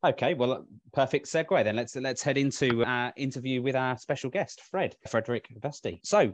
[0.05, 1.75] Okay, well, perfect segue then.
[1.75, 5.99] Let's let's head into our interview with our special guest, Fred Frederik Vesti.
[6.03, 6.33] So,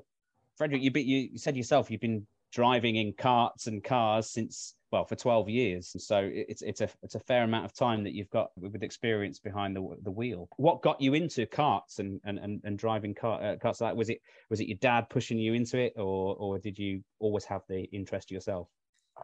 [0.57, 5.15] Frederik, you you said yourself you've been driving in karts and cars since well for
[5.15, 8.51] 12 years so it's it's a it's a fair amount of time that you've got
[8.55, 12.77] with experience behind the the wheel what got you into karts and and and, and
[12.77, 15.93] driving car, uh, karts like was it was it your dad pushing you into it
[15.97, 18.67] or or did you always have the interest yourself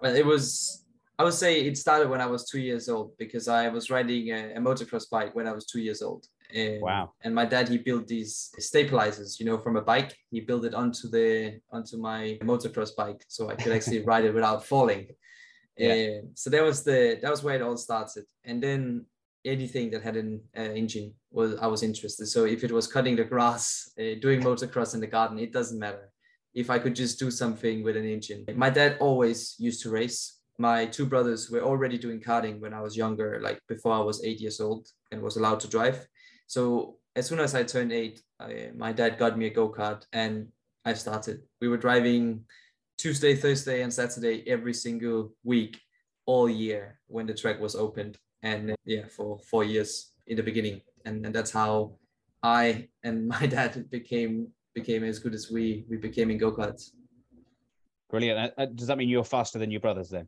[0.02, 0.86] well it was
[1.20, 4.30] I would say it started when I was two years old because I was riding
[4.32, 6.26] a, a motocross bike when I was two years old.
[6.56, 7.12] And, wow!
[7.24, 10.16] And my dad he built these stabilizers, you know, from a bike.
[10.32, 14.34] He built it onto the onto my motocross bike, so I could actually ride it
[14.34, 15.10] without falling.
[15.80, 15.94] Yeah.
[15.94, 18.26] Uh, so that was the that was where it all started.
[18.44, 19.06] And then
[19.46, 22.26] anything that had an uh, engine was I was interested.
[22.28, 25.80] So if it was cutting the grass, uh, doing motocross in the garden, it doesn't
[25.80, 26.12] matter.
[26.54, 28.44] If I could just do something with an engine.
[28.56, 32.82] My dad always used to race my two brothers were already doing karting when I
[32.82, 36.06] was younger, like before I was eight years old and was allowed to drive.
[36.48, 40.04] So as soon as I turned eight, I, my dad got me a go kart
[40.12, 40.50] and
[40.84, 41.40] I started.
[41.62, 42.44] We were driving
[43.00, 45.80] Tuesday, Thursday, and Saturday every single week
[46.26, 48.18] all year when the track was opened.
[48.44, 50.82] And uh, yeah, for four years in the beginning.
[51.06, 51.96] And, and that's how
[52.44, 56.92] I and my dad became became as good as we we became in go karts.
[58.10, 58.54] Brilliant.
[58.58, 60.28] Uh, does that mean you're faster than your brothers then?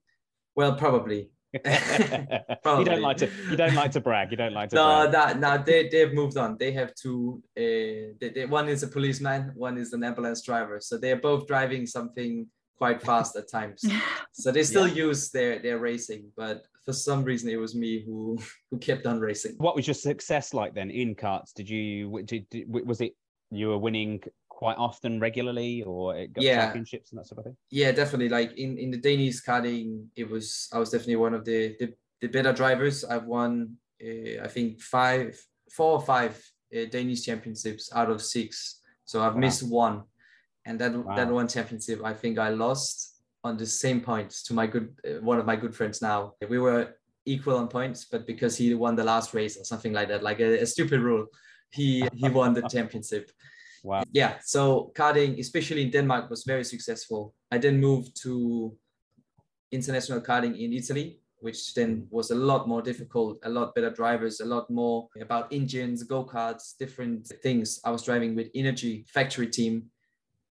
[0.56, 1.30] Well, probably.
[1.54, 1.60] probably.
[2.66, 3.30] You don't like to.
[3.50, 4.32] You don't like to brag.
[4.32, 4.76] You don't like to.
[4.76, 5.12] No, brag.
[5.12, 6.58] that no, they they've moved on.
[6.58, 7.44] They have two.
[7.58, 9.52] Uh, they, they, one is a policeman.
[9.56, 10.80] One is an ambulance driver.
[10.80, 12.48] So they are both driving something
[12.82, 13.86] quite fast at times.
[14.34, 15.06] So they still yeah.
[15.06, 18.40] use their their racing, but for some reason it was me who
[18.70, 19.56] who kept on racing.
[19.58, 21.54] What was your success like then in karts?
[21.54, 23.14] Did you did, did was it
[23.52, 26.62] you were winning quite often regularly or yeah.
[26.62, 27.58] championships and that sort of thing?
[27.70, 28.30] Yeah, definitely.
[28.30, 31.94] Like in, in the Danish karting, it was I was definitely one of the the,
[32.22, 33.04] the better drivers.
[33.04, 35.40] I've won uh, I think five,
[35.78, 36.34] four or five
[36.76, 38.80] uh, Danish championships out of six.
[39.06, 39.46] So I've wow.
[39.46, 40.04] missed one,
[40.66, 41.16] and that wow.
[41.16, 45.22] that one championship I think I lost on the same points to my good uh,
[45.22, 46.34] one of my good friends now.
[46.48, 46.96] We were
[47.26, 50.40] equal on points, but because he won the last race or something like that, like
[50.40, 51.28] a, a stupid rule,
[51.72, 53.32] he he won the championship.
[53.84, 54.04] Wow.
[54.12, 54.38] Yeah.
[54.44, 57.34] So karting, especially in Denmark, was very successful.
[57.52, 58.76] I then moved to
[59.72, 64.40] international karting in Italy, which then was a lot more difficult, a lot better drivers,
[64.40, 67.80] a lot more about engines, go karts, different things.
[67.84, 69.90] I was driving with Energy factory team,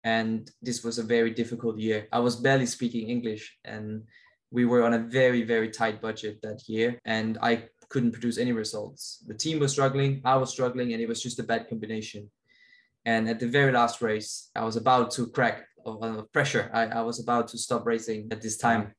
[0.04, 2.08] and this was a very difficult year.
[2.12, 4.04] I was barely speaking English, and
[4.52, 8.52] we were on a very very tight budget that year, and I couldn't produce any
[8.52, 9.24] results.
[9.28, 12.30] The team was struggling, I was struggling, and it was just a bad combination.
[13.06, 16.70] And at the very last race, I was about to crack of, pressure.
[16.74, 18.94] I, I was about to stop racing at this time.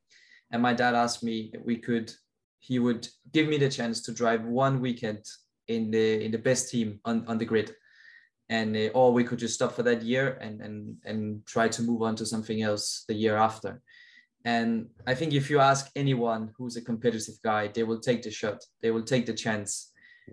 [0.51, 2.13] And my dad asked me if we could
[2.61, 5.25] he would give me the chance to drive one weekend
[5.69, 7.75] in the in the best team on, on the grid
[8.51, 11.83] and uh, or we could just stop for that year and and and try to
[11.83, 13.81] move on to something else the year after
[14.45, 18.31] and i think if you ask anyone who's a competitive guy they will take the
[18.31, 19.71] shot they will take the chance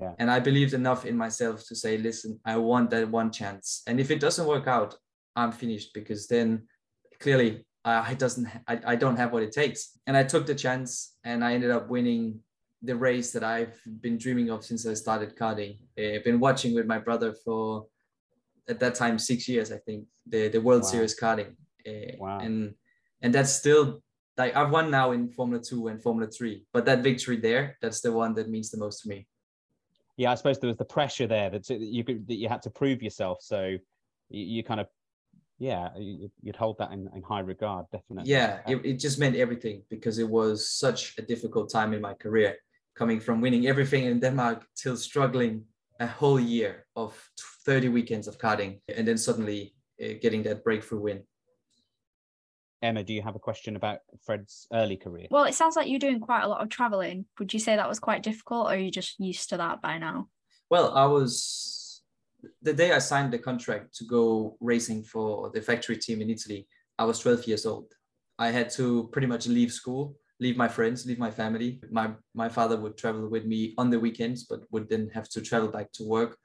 [0.01, 0.13] Yeah.
[0.19, 3.99] and i believed enough in myself to say listen i want that one chance and
[3.99, 4.91] if it doesn't work out
[5.35, 6.49] i'm finished because then
[7.23, 7.51] clearly
[7.87, 10.89] I doesn't I, I don't have what it takes and I took the chance
[11.23, 12.23] and I ended up winning
[12.81, 15.73] the race that I've been dreaming of since I started karting.
[15.97, 17.85] Uh, I've been watching with my brother for
[18.69, 20.89] at that time six years I think the the World Wow.
[20.91, 21.55] Series karting
[21.87, 22.39] Uh, Wow.
[22.45, 22.75] and
[23.23, 23.85] and that's still
[24.37, 28.01] like I've won now in Formula Two and Formula Three but that victory there that's
[28.01, 29.19] the one that means the most to me.
[30.17, 32.71] Yeah, I suppose there was the pressure there that you could that you had to
[32.81, 33.37] prove yourself.
[33.41, 33.59] So
[34.35, 34.87] you, you kind of,
[35.59, 38.31] yeah, you, you'd hold that in, in high regard, definitely.
[38.35, 40.55] yeah Uh, it, it just meant everything because it was
[40.85, 42.51] such a difficult time in my career
[43.01, 45.53] coming from winning everything in denmark till struggling
[45.99, 47.11] a whole year of
[47.67, 51.23] 30 weekends of karting and then suddenly uh, getting that breakthrough win
[52.83, 55.25] Emma, do you have a question about Fred's early career?
[55.31, 57.25] Well, it sounds like you're doing quite a lot of traveling.
[57.39, 59.97] Would you say that was quite difficult, or are you just used to that by
[59.97, 60.27] now?
[60.69, 62.01] well i was
[62.61, 66.67] the day i signed the contract to go racing for the factory team in italy
[66.99, 67.91] i was 12 years old
[68.39, 72.49] i had to pretty much leave school leave my friends leave my family my my
[72.49, 75.91] father would travel with me on the weekends but would then have to travel back
[75.91, 76.37] to work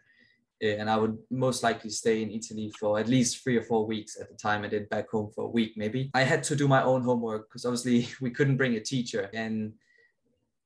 [0.63, 3.85] Eh, and i would most likely stay in italy for at least three or four
[3.85, 6.11] weeks at the time I did back home for a week maybe.
[6.15, 9.73] I had to do my own homework because obviously we couldn't bring a teacher and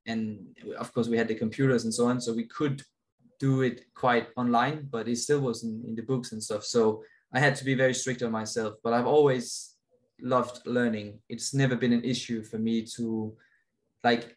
[0.06, 0.46] and
[0.78, 2.82] of course we had the computers and so on so we could
[3.40, 6.64] do it quite online but it still was in, in the books and stuff.
[6.64, 9.76] So i had to be very strict on myself but i've always
[10.20, 11.18] loved learning.
[11.28, 13.36] It's never been an issue for me to
[14.04, 14.36] like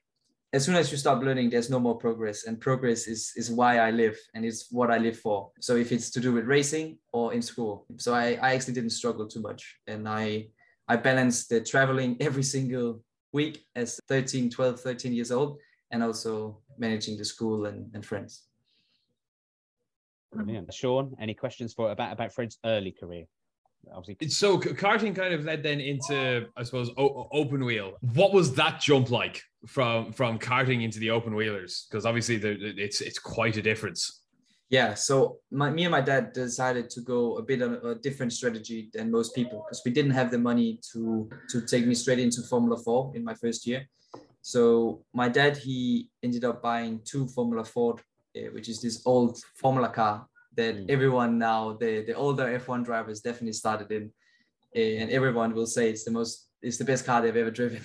[0.52, 3.78] as soon as you stop learning there's no more progress and progress is is why
[3.78, 6.97] i live and it's what i live for so if it's to do with racing
[7.14, 10.47] or in school so i, I actually didn't struggle too much and i
[10.88, 15.60] i balanced the traveling every single week as 13 12 13 years old
[15.91, 18.50] and also managing the school and, and friends
[20.32, 20.72] Brilliant.
[20.72, 23.26] Sean, any questions for about about Fred's early career?
[23.91, 27.93] Obviously, So karting kind of led then into, I suppose, o- open wheel.
[28.14, 31.88] What was that jump like from from karting into the open wheelers?
[31.89, 34.22] Because obviously, there, it's it's quite a difference.
[34.72, 38.32] Yeah, so my, me and my dad decided to go a bit on a different
[38.34, 42.20] strategy than most people because we didn't have the money to to take me straight
[42.20, 43.88] into Formula Four in my first year.
[44.41, 47.99] So my dad he ended up buying two Formula Ford,
[48.38, 50.89] uh, which is this old Formula car that Mm.
[50.89, 54.12] everyone now the the older F1 drivers definitely started in,
[54.76, 57.82] uh, and everyone will say it's the most it's the best car they've ever driven,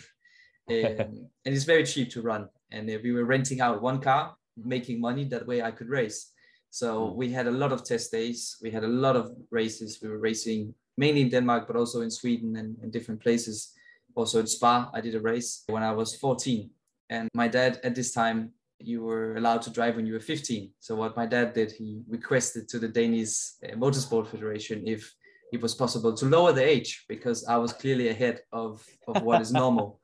[0.68, 2.48] and it's very cheap to run.
[2.70, 6.32] And we were renting out one car, making money that way I could race.
[6.70, 7.16] So Mm.
[7.16, 8.56] we had a lot of test days.
[8.62, 10.00] We had a lot of races.
[10.02, 13.72] We were racing mainly in Denmark, but also in Sweden and, and different places.
[14.16, 16.70] Also in Spa, I did a race when I was 14.
[17.10, 20.70] And my dad, at this time, you were allowed to drive when you were 15.
[20.80, 25.12] So what my dad did, he requested to the Danish uh, Motorsport Federation if
[25.52, 29.40] it was possible to lower the age because I was clearly ahead of, of what
[29.42, 30.00] is normal.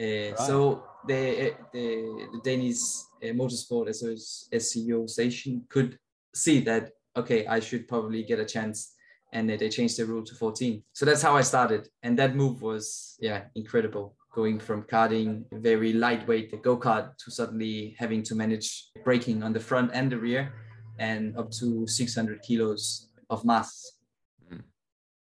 [0.00, 2.80] Uh, So the, the, the Danish
[3.22, 5.98] uh, Motorsport Associ- Association could
[6.34, 8.94] see that okay i should probably get a chance
[9.32, 12.62] and they changed the rule to 14 so that's how i started and that move
[12.62, 14.14] was yeah incredible.
[14.34, 19.60] Going from karting very lightweight the go-kart to suddenly having to manage braking on the
[19.60, 20.54] front and the rear
[20.98, 23.92] and up to 600 kilos of mass.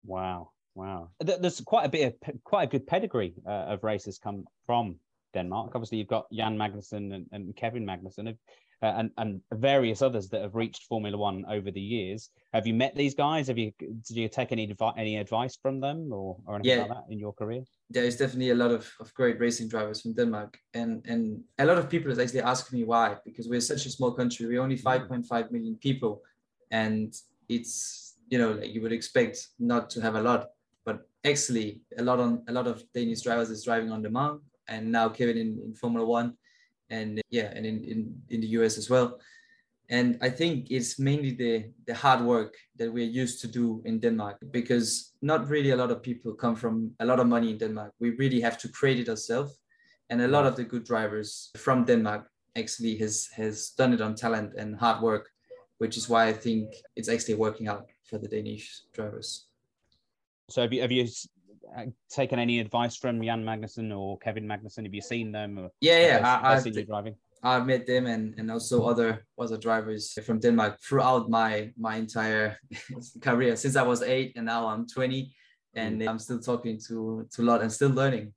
[0.05, 1.11] Wow, wow.
[1.21, 5.01] There's quite a bit of quite a good pedigree uh, of racers come from
[5.35, 5.73] Denmark.
[5.75, 8.35] Obviously, you've got Jan Magnussen and, and Kevin Magnussen, uh,
[8.99, 12.31] and and various others that have reached Formula One over the years.
[12.53, 13.49] Have you met these guys?
[13.49, 16.85] Have you did you take any advi- any advice from them or, or anything Yeah.
[16.85, 17.65] like that in your career?
[17.91, 20.59] there is definitely a lot of, of great racing drivers from Denmark.
[20.75, 24.13] And, and a lot of people actually ask me why, because we're such a small
[24.13, 24.47] country.
[24.47, 26.23] We're only 5.5 million people.
[26.71, 27.15] And
[27.49, 30.56] it's, you know, like you would expect not to have a lot, but
[31.27, 34.91] actually a lot on a lot of Danish drivers is driving on Le Mans and
[34.91, 36.35] now Kevin in, in Formula One
[36.91, 39.19] and yeah, and in, in, in the US as well.
[39.89, 44.01] And I think it's mainly the, the hard work that we're used to do in
[44.01, 47.59] Denmark because not really a lot of people come from a lot of money in
[47.59, 47.93] Denmark.
[48.01, 49.59] We really have to create it ourselves.
[50.11, 54.15] And a lot of the good drivers from Denmark actually has, has done it on
[54.15, 55.29] talent and hard work,
[55.79, 59.46] which is why I think it's actually working out for the Danish drivers.
[60.49, 61.07] So have you have you
[61.77, 64.85] uh, taken any advice from Jan Magnussen or Kevin Magnussen?
[64.85, 65.59] Have you seen them?
[65.59, 66.19] Or Yeah, yeah.
[66.19, 67.17] they- I, have I've, seen you driving.
[67.43, 72.59] I've met them and, and also other other drivers from Denmark throughout my my entire
[73.21, 75.35] career since I was eight and now I'm 20
[75.75, 78.33] and I'm still talking to to a lot and still learning.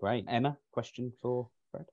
[0.00, 0.24] Great.
[0.28, 1.86] Emma, question for Fred?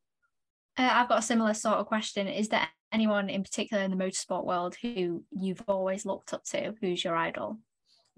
[0.77, 2.27] Uh, I've got a similar sort of question.
[2.27, 6.73] Is there anyone in particular in the motorsport world who you've always looked up to?
[6.81, 7.59] Who's your idol?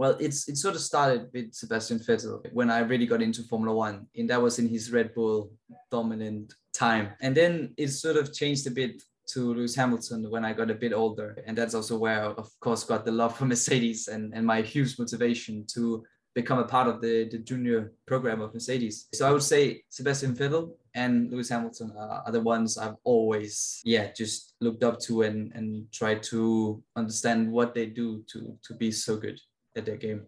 [0.02, 3.72] Well, it's it sort of started with Sebastian Vettel when I really got into Formula
[3.72, 5.52] One, and that was in his Red Bull
[5.92, 7.10] dominant time.
[7.22, 10.82] And then it sort of changed a bit to Lewis Hamilton when I got a
[10.84, 14.34] bit older, and that's also where, I, of course, got the love for Mercedes and
[14.34, 19.08] and my huge motivation to become a part of the the junior program of Mercedes.
[19.14, 23.82] So I would say Sebastian Vettel and Lewis Hamilton are, are the ones I've always,
[23.86, 28.74] yeah, just looked up to and and tried to understand what they do to to
[28.74, 29.40] be so good
[29.76, 30.26] at their game.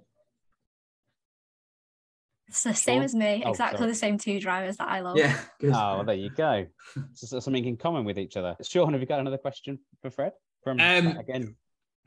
[2.48, 3.04] It's the same Sure.
[3.06, 3.90] as me, Oh, exactly sorry.
[3.92, 5.18] the same two drivers that I love.
[5.18, 5.40] Yeah.
[5.64, 6.68] Oh, well, there you go.
[7.14, 8.56] So, so something in common with each other.
[8.62, 10.34] Sean, have you got another question for Fred?
[10.64, 11.56] From Um, again,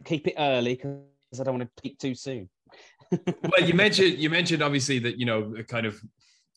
[0.05, 2.49] keep it early because I don't want to peak too soon.
[3.11, 6.01] well, you mentioned you mentioned obviously that you know kind of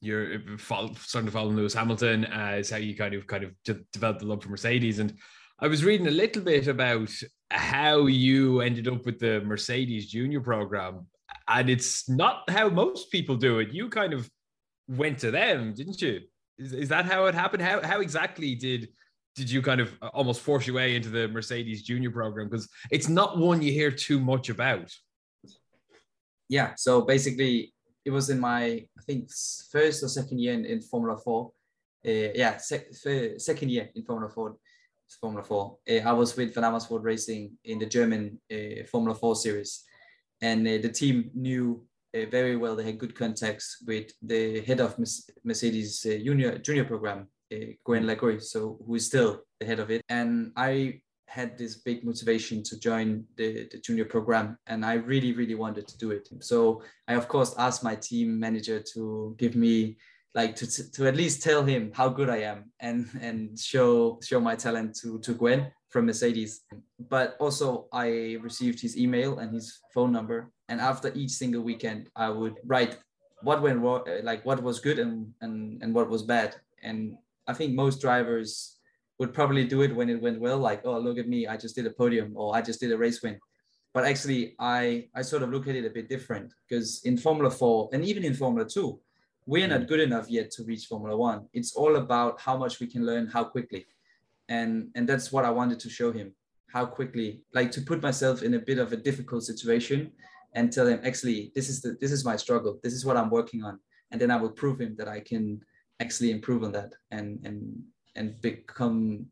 [0.02, 3.54] you're follow, starting to follow Lewis Hamilton as how you kind of kind of
[3.94, 5.14] developed the love for Mercedes, and
[5.60, 7.12] I was reading a little bit about
[7.52, 11.08] how you ended up with the Mercedes Junior program,
[11.48, 13.74] and it's not how most people do it.
[13.74, 14.30] You kind of
[14.88, 16.22] went to them, didn't you?
[16.58, 17.64] Is, is that how it happened?
[17.64, 18.90] How how exactly did
[19.36, 22.50] did you kind of almost force your way into the Mercedes Junior program?
[22.50, 24.92] Because it's not one you hear too much about.
[26.50, 27.72] yeah so basically
[28.06, 28.64] it was in my
[29.00, 29.30] i think
[29.72, 31.52] first or second year in, in formula 4
[32.08, 32.10] uh,
[32.42, 32.92] yeah sec-
[33.38, 34.56] second year in formula 4
[35.20, 39.36] formula 4 uh, i was with van Amersfoort racing in the german uh, formula 4
[39.36, 39.84] series.
[40.42, 42.76] And uh, the team knew very well.
[42.76, 44.98] They had good contacts with the head of
[45.44, 47.28] mercedes junior junior program
[47.84, 50.02] Gwen Lagrue, so who is still the head of it.
[50.10, 55.32] And i had this big motivation to join the, the junior program and i really
[55.34, 56.28] really wanted to do it.
[56.40, 59.98] So i of course asked my team manager to give me
[60.36, 64.40] like to, to, at least tell him how good i am and and show show
[64.40, 66.62] my talent to to gwen from mercedes.
[67.10, 70.52] But also i received his email and his phone number.
[70.70, 72.98] And after each single weekend i would write
[73.42, 76.56] what went wrong like what was good and and, and what was bad.
[76.84, 77.18] And
[77.48, 78.80] i think most drivers
[79.20, 81.76] would probably do it when it went well, like, oh, look at me, I just
[81.76, 83.38] did a podium or I just did a race win.
[83.94, 87.52] But actually, I, I sort of look at it a bit different because in Formula
[87.52, 89.00] 4 and even in Formula 2,
[89.50, 89.88] we're not mm.
[89.88, 91.48] good enough yet to reach Formula 1.
[91.54, 93.88] It's all about how much we can learn, how quickly.
[94.48, 96.34] And, and that's what I wanted to show him
[96.72, 100.12] how quickly, like to put myself in a bit of a difficult situation
[100.54, 102.80] and tell him, actually, this is the this is my struggle.
[102.84, 103.80] This is what I'm working on.
[104.12, 105.62] And then I will prove him that I can
[106.00, 107.60] actually improve on that and and
[108.16, 109.26] and become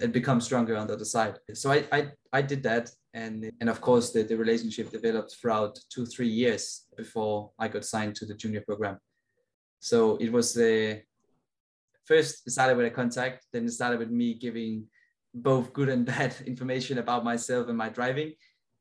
[0.00, 1.36] and become stronger on the other side.
[1.52, 2.00] So I I,
[2.32, 6.86] I did that and and of course the, the relationship developed throughout two, three years
[6.96, 8.98] before I got signed to the junior program.
[9.80, 11.02] So it was the
[12.04, 14.84] first it started with a contact, then it started with me giving
[15.34, 18.32] both good and bad information about myself and my driving.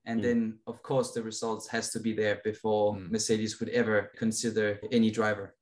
[0.06, 0.24] And Mm.
[0.24, 3.12] then of course the results has to be there before Mm.
[3.12, 5.56] Mercedes would ever consider any driver.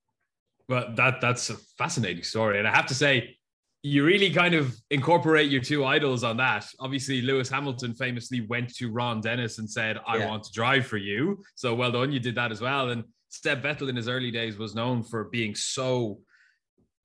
[0.69, 3.37] Well, that that's a fascinating story, and I have to say,
[3.83, 6.65] you really kind of incorporate your two idols on that.
[6.79, 10.27] Obviously, Lewis Hamilton famously went to Ron Dennis and said, "I Yeah.
[10.29, 12.89] want to drive for you." So well done, you did that as well.
[12.89, 16.19] And Seb Vettel in his early days was known for being so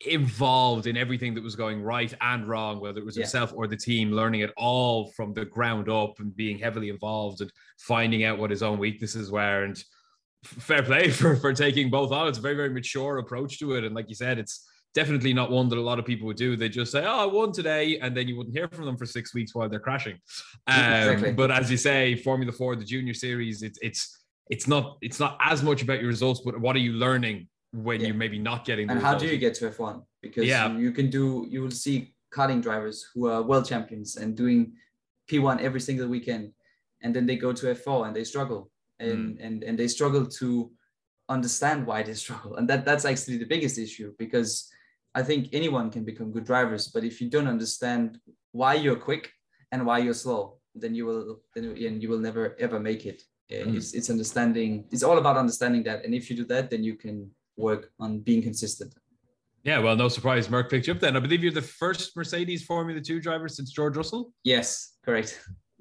[0.07, 3.23] involved in everything that was going right and wrong, whether it was Yeah.
[3.23, 7.41] himself or the team, learning it all from the ground up and being heavily involved
[7.41, 9.65] and finding out what his own weaknesses were.
[9.65, 9.83] And
[10.45, 12.27] fair play for for taking both on.
[12.29, 15.51] It's a very very mature approach to it, and like you said, it's definitely not
[15.51, 16.57] one that a lot of people would do.
[16.57, 19.07] They just say, "Oh, I won today," and then you wouldn't hear from them for
[19.07, 20.19] six weeks while they're crashing.
[20.67, 21.33] Um, Exactly.
[21.33, 24.19] But as you say, Formula Four, the junior series, it's it's
[24.51, 28.01] it's not it's not as much about your results, but what are you learning when
[28.01, 28.09] Yeah.
[28.09, 29.25] you're maybe not getting the and how results?
[29.25, 30.05] do you get to F1?
[30.21, 30.77] Because Yeah.
[30.77, 34.75] you, can do, you will see karting drivers who are world champions and doing
[35.29, 36.53] P1 every single weekend,
[37.03, 38.71] and then they go to F4 and they struggle,
[39.01, 39.09] hmm.
[39.09, 40.71] and and and they struggle to
[41.29, 44.71] understand why they struggle, and that that's actually the biggest issue because
[45.15, 48.19] I think anyone can become good drivers, but if you don't understand
[48.53, 49.31] why you're quick
[49.71, 53.23] and why you're slow, then you will then and you will never ever make it.
[53.51, 53.77] Uh, Mm.
[53.77, 54.85] It's it's understanding.
[54.91, 58.21] It's all about understanding that, and if you do that, then you can work on
[58.21, 58.95] being consistent.
[59.65, 61.17] Yeah, well, no surprise, Merc picked you up then.
[61.17, 64.33] I believe you're the first Mercedes Formula Two driver since George Russell.
[64.45, 65.31] Yes, correct.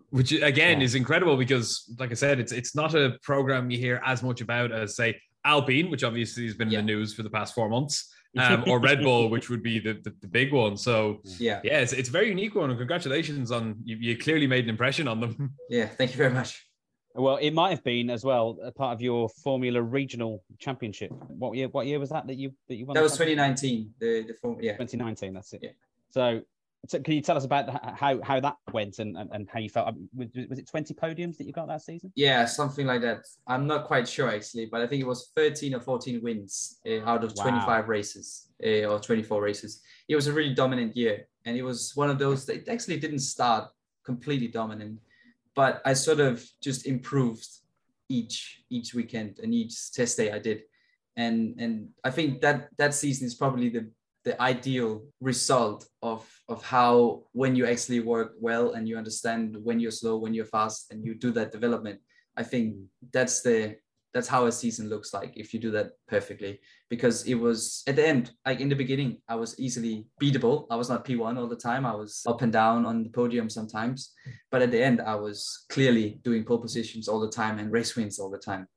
[0.10, 0.86] which again Yeah.
[0.88, 4.42] is incredible because like i said it's it's not a program you hear as much
[4.42, 5.10] about as say
[5.46, 6.80] Alpine, which obviously has been Yeah.
[6.80, 7.96] in the news for the past four months,
[8.38, 10.76] um, or Red Bull, which would be the, the, the big one.
[10.78, 13.96] So Yeah, yeah, it's, it's a very unique one, and congratulations on you.
[14.08, 15.34] You clearly made an impression on them.
[15.70, 15.88] yeah.
[15.88, 16.52] Thank you very much.
[17.16, 21.12] Well, it might have been as well a part of your Formula Regional Championship.
[21.28, 21.68] What year?
[21.68, 22.96] What year was that that you that you won?
[22.96, 23.94] That was 2019.
[24.00, 24.58] The the form.
[24.62, 24.74] Yeah.
[24.74, 25.34] 2019.
[25.34, 25.60] That's it.
[25.64, 25.70] Yeah.
[26.10, 26.42] So,
[26.88, 29.70] so can you tell us about how how that went and, and, and how you
[29.70, 29.94] felt?
[30.16, 32.12] Was, was it 20 podiums that you got that season?
[32.16, 33.26] Yeah, something like that.
[33.46, 37.04] I'm not quite sure actually, but I think it was 13 or 14 wins uh,
[37.04, 37.44] out of Wow.
[37.44, 39.82] 25 races uh, or 24 races.
[40.08, 43.20] It was a really dominant year, and it was one of those that actually didn't
[43.20, 43.70] start
[44.04, 45.00] completely dominant,
[45.56, 47.48] but I sort of just improved
[48.10, 50.64] each each weekend and each test day I did,
[51.16, 53.90] and and I think that that season is probably the
[54.24, 59.80] the ideal result of of how when you actually work well and you understand when
[59.80, 62.00] you're slow when you're fast and you do that development.
[62.38, 62.76] I think
[63.12, 63.76] that's the
[64.14, 66.60] that's how a season looks like if you do that perfectly.
[66.90, 70.66] Because it was at the end like in the beginning i was easily beatable.
[70.70, 71.86] I was not p1 all the time.
[71.86, 74.14] I was up and down on the podium sometimes.
[74.52, 77.96] But at the end i was clearly doing pole positions all the time and race
[77.96, 78.68] wins all the time.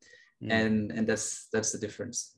[0.42, 0.50] Mm.
[0.52, 2.36] and and that's that's the difference.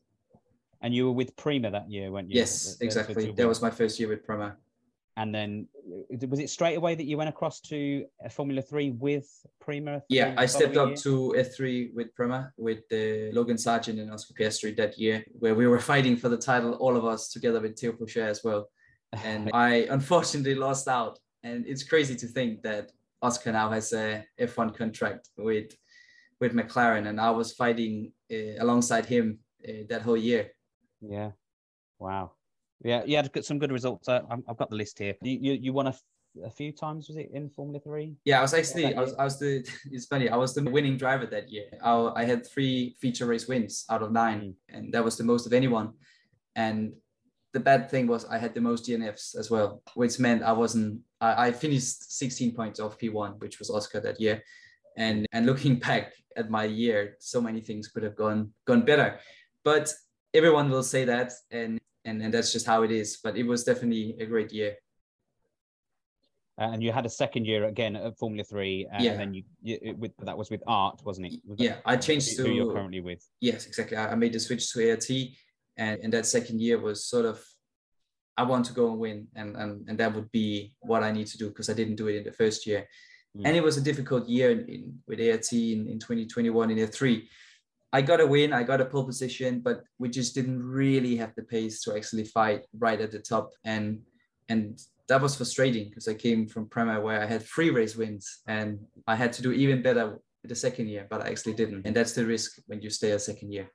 [0.83, 2.37] And you were with Prema that year, weren't you?
[2.41, 3.33] yes The- the- exactly.
[3.33, 4.57] that was my first year with Prema.
[5.19, 5.67] And then
[6.13, 9.29] uh, was it straight away that you went across to uh, Formula Three with
[9.61, 10.03] Prema?
[10.09, 10.97] Yeah, I stepped up year?
[10.99, 15.67] to F3 with Prema, with uh, Logan Sargeant and Oscar Piastri that year, where we
[15.67, 18.69] were fighting for the title, all of us together with Theo Pourchaire as well.
[19.25, 21.19] And I unfortunately lost out.
[21.43, 22.91] And it's crazy to think that
[23.23, 25.75] Oscar now has a F1 contract with
[26.41, 30.51] with McLaren, and I was fighting uh, alongside him uh, that whole year.
[31.01, 31.31] Yeah.
[31.99, 32.33] Wow.
[32.85, 34.09] Yeah, you had got some good results.
[34.09, 35.15] Uh, I've got the list here.
[35.23, 35.95] You you, you won a,
[36.55, 38.15] few times, was it in Formula Three?
[38.25, 40.63] Yeah, I was actually, that I was, I was the, it's funny, I was the
[40.65, 41.67] winning driver that year.
[41.83, 45.47] I, I had three feature race wins out of nine, and that was the most
[45.47, 45.95] of anyone.
[46.55, 46.93] And
[47.53, 51.01] the bad thing was I had the most DNFs as well, which meant I wasn't,
[51.23, 54.43] I, I finished 16 points off P1, which was Oscar that year.
[54.99, 59.21] And, and looking back at my year, so many things could have gone, gone better.
[59.65, 59.91] But
[60.35, 63.19] everyone will say that, and, and, and that's just how it is.
[63.23, 64.77] But it was definitely a great year.
[66.59, 69.11] Uh, and you had a second year again at Formula Three, uh, Yeah.
[69.13, 71.41] and then you, you it, with that was with Art, wasn't it?
[71.47, 73.23] Was Yeah, I changed who, who you're currently with.
[73.41, 73.97] yes, exactly.
[73.99, 75.11] I, I made the switch to ART,
[75.77, 77.45] and and that second year was sort of,
[78.39, 81.27] I want to go and win, and and and that would be what I need
[81.27, 82.87] to do because I didn't do it in the first year,
[83.37, 83.43] Mm.
[83.45, 87.29] and it was a difficult year in, in with ART in, in 2021 in F3.
[87.93, 91.35] I got a win, I got a pole position, but we just didn't really have
[91.37, 94.01] the pace to actually fight right at the top, and
[94.49, 94.79] and
[95.09, 98.81] that was frustrating because I came from Prema where I had three race wins, and
[99.07, 102.13] I had to do even better the second year, but I actually didn't, and that's
[102.13, 103.69] the risk when you stay a second year.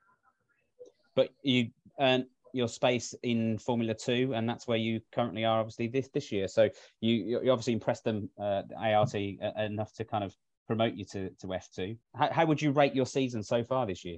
[1.16, 5.88] But you earned your space in Formula Two, and that's where you currently are, obviously
[5.88, 6.48] this this year.
[6.48, 10.36] So you you you obviously impressed them, uh, ART, uh, enough to kind of
[10.68, 11.96] promote you to to F two.
[12.16, 14.18] How, how would you rate your season so far this year?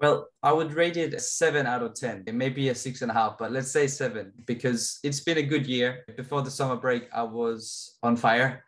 [0.00, 2.22] Well, I would rate it a seven out of 10.
[2.28, 5.38] It may be a six and a half, but let's say seven because it's been
[5.38, 6.04] a good year.
[6.16, 8.64] Before the summer break, I was on fire.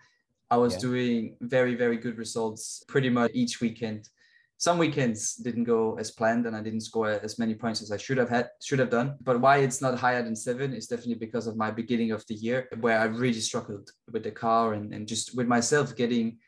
[0.50, 0.80] I was Yeah.
[0.80, 4.08] doing very, very good results pretty much each weekend.
[4.56, 7.96] Some weekends didn't go as planned and I didn't score as many points as I
[7.96, 9.14] should have had, should have done.
[9.22, 12.34] But why it's not higher than seven is definitely because of my beginning of the
[12.34, 16.38] year where I really struggled with the car and, and just with myself getting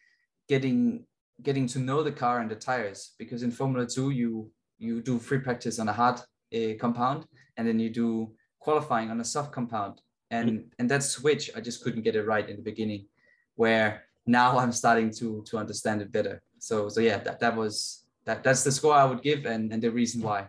[0.49, 1.05] getting
[1.43, 5.19] getting to know the car and the tires because in Formula 2 you you do
[5.19, 6.21] free practice on a hard
[6.55, 7.27] uh, compound
[7.57, 11.83] and then you do qualifying on a soft compound and and that switch I just
[11.83, 13.07] couldn't get it right in the beginning
[13.57, 18.05] where now I'm starting to to understand it better so so yeah that, that was
[18.25, 20.49] that that's the score I would give and and the reason why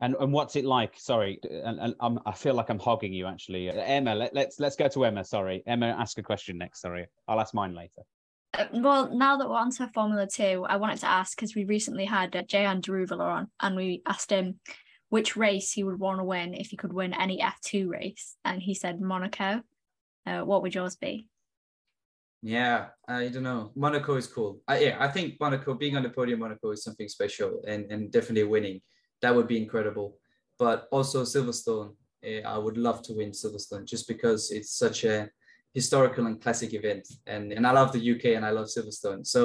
[0.00, 0.94] And and what's it like?
[0.96, 3.68] Sorry, and, and I'm, I feel like I'm hogging you actually.
[3.68, 5.24] Emma, let, let's let's go to Emma.
[5.24, 6.82] Sorry, Emma, ask a question next.
[6.82, 8.02] Sorry, I'll ask mine later.
[8.54, 11.64] Uh, well, now that we're on to Formula Two, I wanted to ask because we
[11.64, 14.60] recently had uh, Jehan Daruvala on, and we asked him
[15.10, 18.62] which race he would want to win if he could win any F2 race, and
[18.62, 19.62] he said Monaco.
[20.26, 21.28] Uh, what would yours be?
[22.42, 23.72] Yeah, I don't know.
[23.74, 24.60] Monaco is cool.
[24.68, 28.12] I, yeah, I think Monaco being on the podium, Monaco is something special and, and
[28.12, 28.80] definitely winning.
[29.22, 30.18] That would be incredible.
[30.58, 35.28] But also Silverstone, eh, I would love to win Silverstone just because it's such a
[35.80, 37.04] historical and classic event.
[37.26, 39.22] And, and I love the UK and I love Silverstone.
[39.34, 39.40] So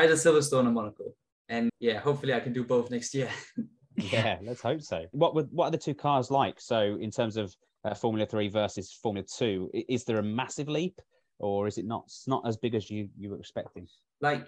[0.00, 1.06] either Silverstone or Monaco.
[1.48, 3.30] And yeah, hopefully I can do both next year.
[4.16, 5.04] Yeah, let's hope so.
[5.22, 6.58] What would what are the two cars like?
[6.58, 7.54] So in terms of
[7.84, 10.96] uh, Formula Three versus Formula Two, is there a massive leap,
[11.38, 12.04] or is it not?
[12.06, 13.86] It's not as big as you you were expecting.
[14.22, 14.46] like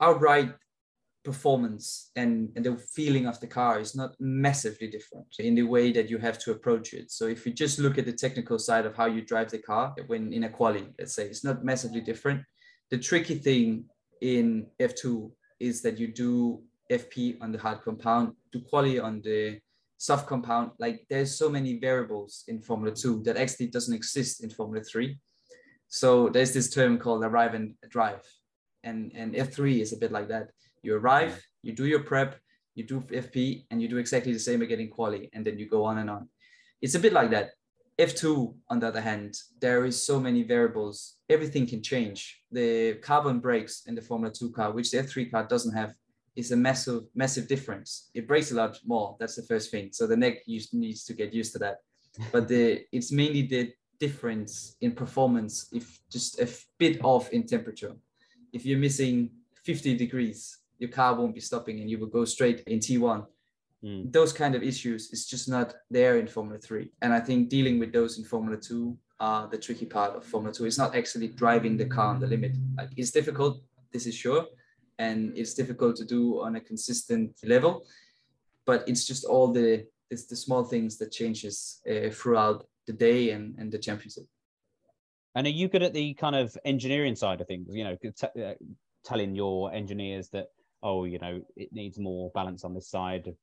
[0.00, 0.50] outright
[1.22, 5.92] performance and, and the feeling of the car is not massively different in the way
[5.92, 7.10] that you have to approach it.
[7.10, 9.94] So if you just look at the technical side of how you drive the car
[10.06, 12.42] when in a quali, let's say, it's not massively different.
[12.90, 13.84] The tricky thing
[14.20, 19.60] in F2 is that you do FP on the hard compound, do quali on the
[19.98, 20.70] soft compound.
[20.78, 25.16] Like there's so many variables in Formula 2 that actually doesn't exist in Formula 3.
[25.88, 28.22] So there's this term called arrive and drive.
[28.82, 30.48] And, and F3 is a bit like that
[30.82, 32.36] you arrive, you do your prep,
[32.74, 35.68] you do FP, and you do exactly the same again in quali, and then you
[35.68, 36.28] go on and on.
[36.80, 37.50] It's a bit like that.
[37.98, 41.16] F2, on the other hand, there is so many variables.
[41.28, 42.42] Everything can change.
[42.50, 45.92] The carbon brakes in the Formula 2 car, which the F3 car doesn't have,
[46.34, 48.10] is a massive, massive difference.
[48.14, 49.16] It brakes a lot more.
[49.20, 49.90] That's the first thing.
[49.92, 51.78] So the neck needs to get used to that.
[52.32, 57.94] But the it's mainly the difference in performance if just a bit off in temperature.
[58.52, 59.30] If you're missing
[59.64, 63.24] 50 degrees your car won't be stopping and you will go straight in T1.
[63.84, 64.12] Mm.
[64.12, 66.90] Those kind of issues is just not there in Formula 3.
[67.02, 70.52] And I think dealing with those in Formula 2 are the tricky part of Formula
[70.52, 70.64] 2.
[70.64, 72.52] It's not actually driving the car on the limit.
[72.76, 73.62] Like it's difficult,
[73.92, 74.46] this is sure.
[74.98, 77.86] And it's difficult to do on a consistent level.
[78.64, 83.30] But it's just all the it's the small things that changes uh, throughout the day
[83.30, 84.24] and, and the championship.
[85.36, 87.68] And are you good at the kind of engineering side of things?
[87.70, 88.54] You know, t- uh,
[89.04, 90.48] telling your engineers that
[90.82, 93.34] oh, you know, it needs more balance on this side.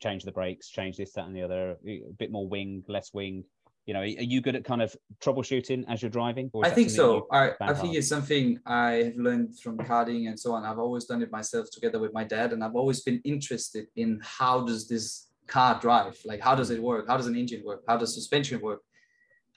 [0.00, 1.76] Change the brakes, change this, that, and the other.
[1.86, 3.44] A bit more wing, less wing.
[3.86, 6.50] You know, are you good at kind of troubleshooting as you're driving?
[6.62, 7.26] I think so.
[7.32, 10.64] I, I think it's something I have learned from karting and so on.
[10.64, 14.20] I've always done it myself together with my dad, and I've always been interested in
[14.22, 16.18] how does this car drive?
[16.26, 17.08] Like, how does it work?
[17.08, 17.82] How does an engine work?
[17.88, 18.82] How does suspension work?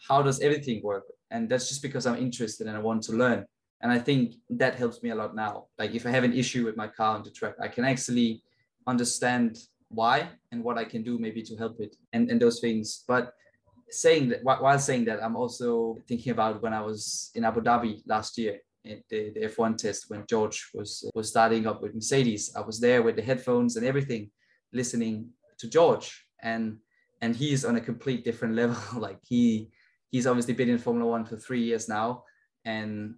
[0.07, 1.03] How does everything work?
[1.29, 3.45] And that's just because I'm interested and I want to learn
[3.81, 5.65] and i think that helps me a lot now.
[5.77, 8.43] Like if i have an issue with my car on the track i can actually
[8.87, 9.57] understand
[9.89, 13.03] why and what i can do maybe to help it and, and those things.
[13.07, 13.33] But
[13.89, 18.01] saying that while saying that i'm also thinking about when i was in abu dhabi
[18.07, 18.55] last year
[18.89, 22.53] at the, the f1 test when george was was starting up with mercedes.
[22.55, 24.31] I was there with the headphones and everything
[24.73, 25.29] listening
[25.59, 26.25] to george.
[26.41, 26.77] And
[27.21, 28.99] and he's on a complete different level.
[28.99, 29.69] Like he
[30.09, 32.23] he's obviously been in formula one for three years now.
[32.65, 33.15] And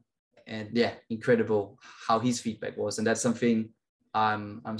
[0.48, 3.70] and yeah, incredible how his feedback was, and that's something
[4.14, 4.78] I'm I'm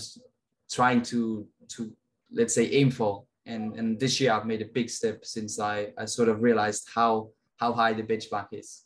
[0.72, 1.92] trying to to
[2.32, 3.24] let's say aim for.
[3.46, 6.88] And and this year I've made a big step since I I sort of realized
[6.94, 8.84] how how high the benchmark is.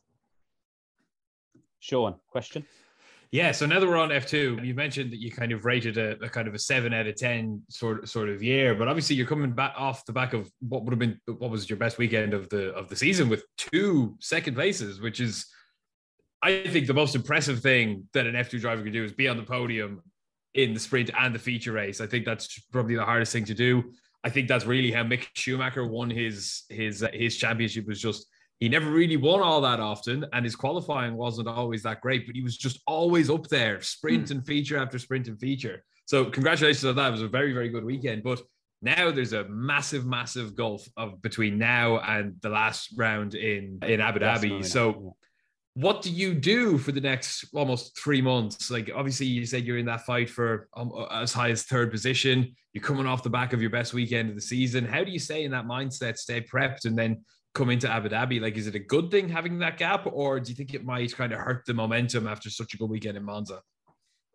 [1.80, 2.66] Sean, question.
[3.32, 6.12] Yeah, so now that we're on F2, you mentioned that you kind of rated a,
[6.24, 9.28] a, kind of a seven out of ten sort sort of year, but obviously you're
[9.28, 12.34] coming back off the back of what would have been what was your best weekend
[12.34, 15.46] of the of the season with two second places, which is
[16.42, 19.38] I think the most impressive thing that an F2 driver can do is be on
[19.38, 20.02] the podium
[20.54, 22.02] in the sprint and the feature race.
[22.02, 23.92] I think that's probably the hardest thing to do.
[24.24, 28.28] I think that's really how Mick Schumacher won his his uh, his championship was just
[28.60, 32.36] he never really won all that often and his qualifying wasn't always that great, but
[32.36, 34.32] he was just always up there, sprint mm.
[34.32, 35.84] and feature after sprint and feature.
[36.06, 37.10] So congratulations on that.
[37.10, 38.42] It was a very very good weekend, but
[38.82, 44.02] now there's a massive massive gulf of between now and the last round in in
[44.02, 44.66] Abu Dhabi.
[44.66, 45.16] So
[45.78, 48.72] what do you do for the next almost three months?
[48.72, 52.56] Like, obviously, you said you're in that fight for um, as high as third position.
[52.74, 54.86] You're coming off the back of your best weekend of the season.
[54.86, 57.24] How do you stay in that mindset, stay prepped, and then
[57.54, 58.42] come into Abu Dhabi?
[58.42, 61.16] Like, is it a good thing having that gap, or do you think it might
[61.16, 63.62] kind of hurt the momentum after such a good weekend in Monza?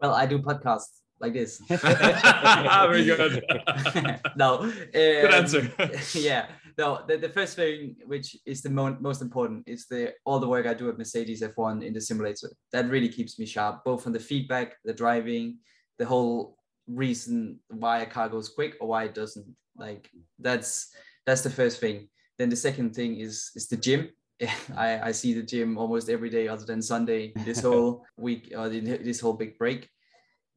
[0.01, 1.59] Well, I do podcasts like this.
[1.69, 3.45] Very good.
[4.37, 5.73] no, um, good answer.
[6.15, 6.47] yeah,
[6.79, 10.49] no, the, the first thing, which is the mo- most important, is the all the
[10.49, 12.51] work I do at Mercedes F1 in the simulator.
[12.73, 15.59] That really keeps me sharp, both on the feedback, the driving,
[15.99, 16.57] the whole
[16.87, 19.47] reason why a car goes quick or why it doesn't.
[19.77, 20.95] Like that's
[21.27, 22.09] that's the first thing.
[22.39, 24.11] Then the second thing is is the gym.
[24.77, 28.69] I, I see the gym almost every day other than Sunday this whole week or
[28.69, 29.89] this whole big break.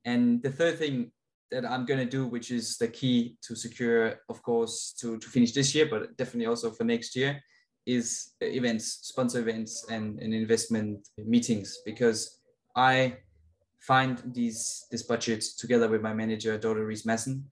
[0.05, 1.11] And the third thing
[1.51, 5.27] that I'm going to do, which is the key to secure, of course, to, to
[5.27, 7.41] finish this year, but definitely also for next year,
[7.85, 11.79] is events, sponsor events, and, and investment meetings.
[11.85, 12.39] Because
[12.75, 13.17] I
[13.79, 17.43] find these this budget together with my manager, Dorte Rees Messen.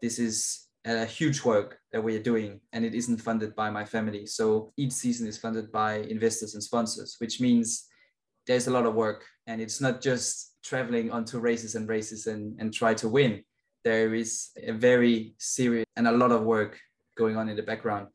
[0.00, 3.84] This is a huge work that we are doing, and it isn't funded by my
[3.84, 4.26] family.
[4.26, 7.86] So each season is funded by investors and sponsors, which means
[8.46, 12.58] there's a lot of work, and it's not just traveling onto races and races and,
[12.60, 13.42] and try to win.
[13.84, 16.78] There is a very serious and a lot of work
[17.16, 18.08] going on in the background.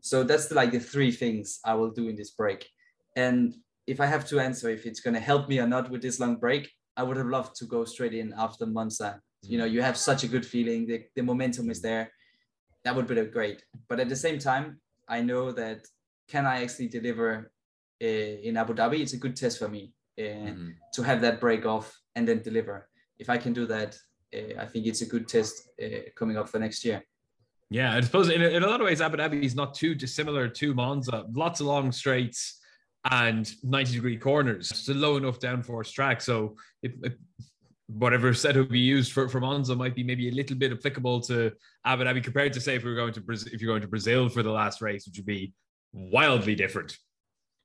[0.00, 2.68] So that's the, like the three things I will do in this break.
[3.16, 3.54] And
[3.86, 6.18] if I have to answer if it's going to help me or not with this
[6.18, 9.20] long break, I would have loved to go straight in after Monza.
[9.42, 10.86] You know, you have such a good feeling.
[10.86, 12.10] The, the momentum is there.
[12.84, 13.62] That would be great.
[13.88, 15.86] But at the same time, I know that
[16.28, 17.52] can I actually deliver
[18.02, 19.00] uh, in Abu Dhabi?
[19.00, 20.68] It's a good test for me mm-hmm.
[20.94, 22.88] to have that break off and then deliver.
[23.18, 23.96] If I can do that,
[24.34, 27.02] uh, I think it's a good test uh, coming up for next year.
[27.70, 29.94] Yeah, I suppose in a, in a lot of ways, Abu Dhabi is not too
[29.94, 31.24] dissimilar to Monza.
[31.32, 32.60] Lots of long straights
[33.10, 34.70] and 90 degree corners.
[34.70, 36.20] It's a low enough downforce track.
[36.20, 37.14] So it, it,
[37.86, 41.52] whatever setup we used for, for Monza might be maybe a little bit applicable to
[41.84, 43.88] Abu Dhabi compared to say if we were going to Brazil, if you're going to
[43.88, 45.54] Brazil for the last race, which would be
[45.92, 46.96] wildly different.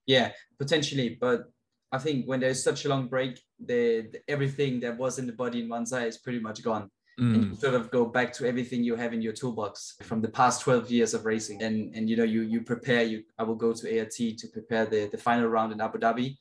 [0.05, 1.17] Yeah, potentially.
[1.19, 1.51] But
[1.91, 5.33] I think when there's such a long break, the, the everything that was in the
[5.33, 6.89] body in Monza is pretty much gone.
[7.19, 7.33] Mm.
[7.33, 10.27] and you sort of go back to everything you have in your toolbox from the
[10.27, 11.63] past 12 years of racing.
[11.63, 14.85] And and you know you you prepare you i will go to art to prepare
[14.85, 16.37] the the final round in abu dhabi.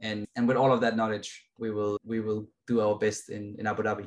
[0.00, 3.56] And and with all of that knowledge we will we will do our best in
[3.58, 4.06] in abu dhabi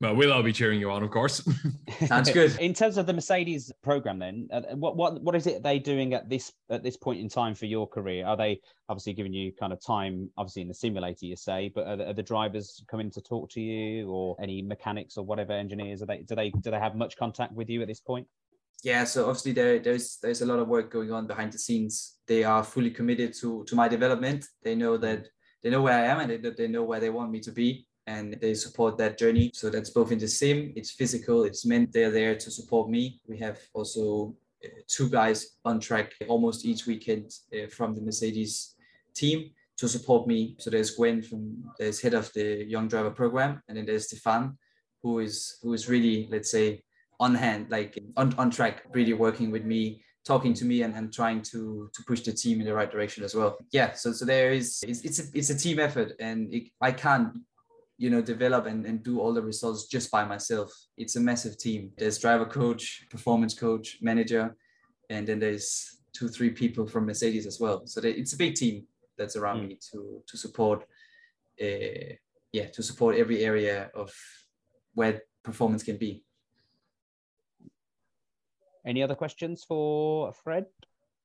[0.00, 1.46] well, we'll all be cheering you on, of course.
[2.06, 2.56] Sounds good.
[2.58, 6.14] in terms of the Mercedes program, then, uh, what what what is it they doing
[6.14, 8.24] at this at this point in time for your career?
[8.26, 11.86] Are they obviously giving you kind of time, obviously in the simulator, you say, but
[11.86, 15.52] are the, are the drivers coming to talk to you, or any mechanics or whatever
[15.52, 16.00] engineers?
[16.00, 18.26] Are they do they do they have much contact with you at this point?
[18.82, 22.16] Yeah, so obviously there, there's there's a lot of work going on behind the scenes.
[22.26, 24.46] They are fully committed to to my development.
[24.62, 25.28] They know that
[25.62, 27.86] they know where I am and they, they know where they want me to be
[28.10, 29.50] and they support that journey.
[29.54, 33.20] So that's both in the sim, it's physical, it's meant they're there to support me.
[33.28, 34.34] We have also
[34.64, 38.74] uh, two guys on track almost each weekend uh, from the Mercedes
[39.14, 40.56] team to support me.
[40.58, 41.42] So there's Gwen from
[41.78, 44.58] there's head of the young driver program, and then there's Stefan,
[45.02, 46.82] who is who is really let's say
[47.20, 51.12] on hand, like on, on track, really working with me talking to me and, and
[51.12, 54.24] trying to to push the team in the right direction as well yeah so so
[54.26, 57.28] there is it's it's a, it's a team effort and it, i can't
[58.00, 60.72] you know develop and, and do all the results just by myself.
[60.96, 61.92] It's a massive team.
[61.98, 64.56] There's driver coach performance coach manager
[65.10, 67.86] and then there's two three people from mercedes as well.
[67.86, 68.86] So they, it's a big team
[69.18, 69.68] that's around mm.
[69.68, 70.84] me to to support
[71.62, 72.14] uh,
[72.52, 74.10] yeah to support every area of
[74.94, 76.24] where performance can be.
[78.86, 80.64] Any other questions for fred?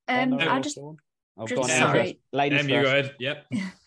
[0.10, 0.98] Um i just, oh,
[1.48, 2.20] just sorry.
[2.34, 2.70] ladies first.
[2.70, 3.16] you go ahead.
[3.18, 3.46] Yep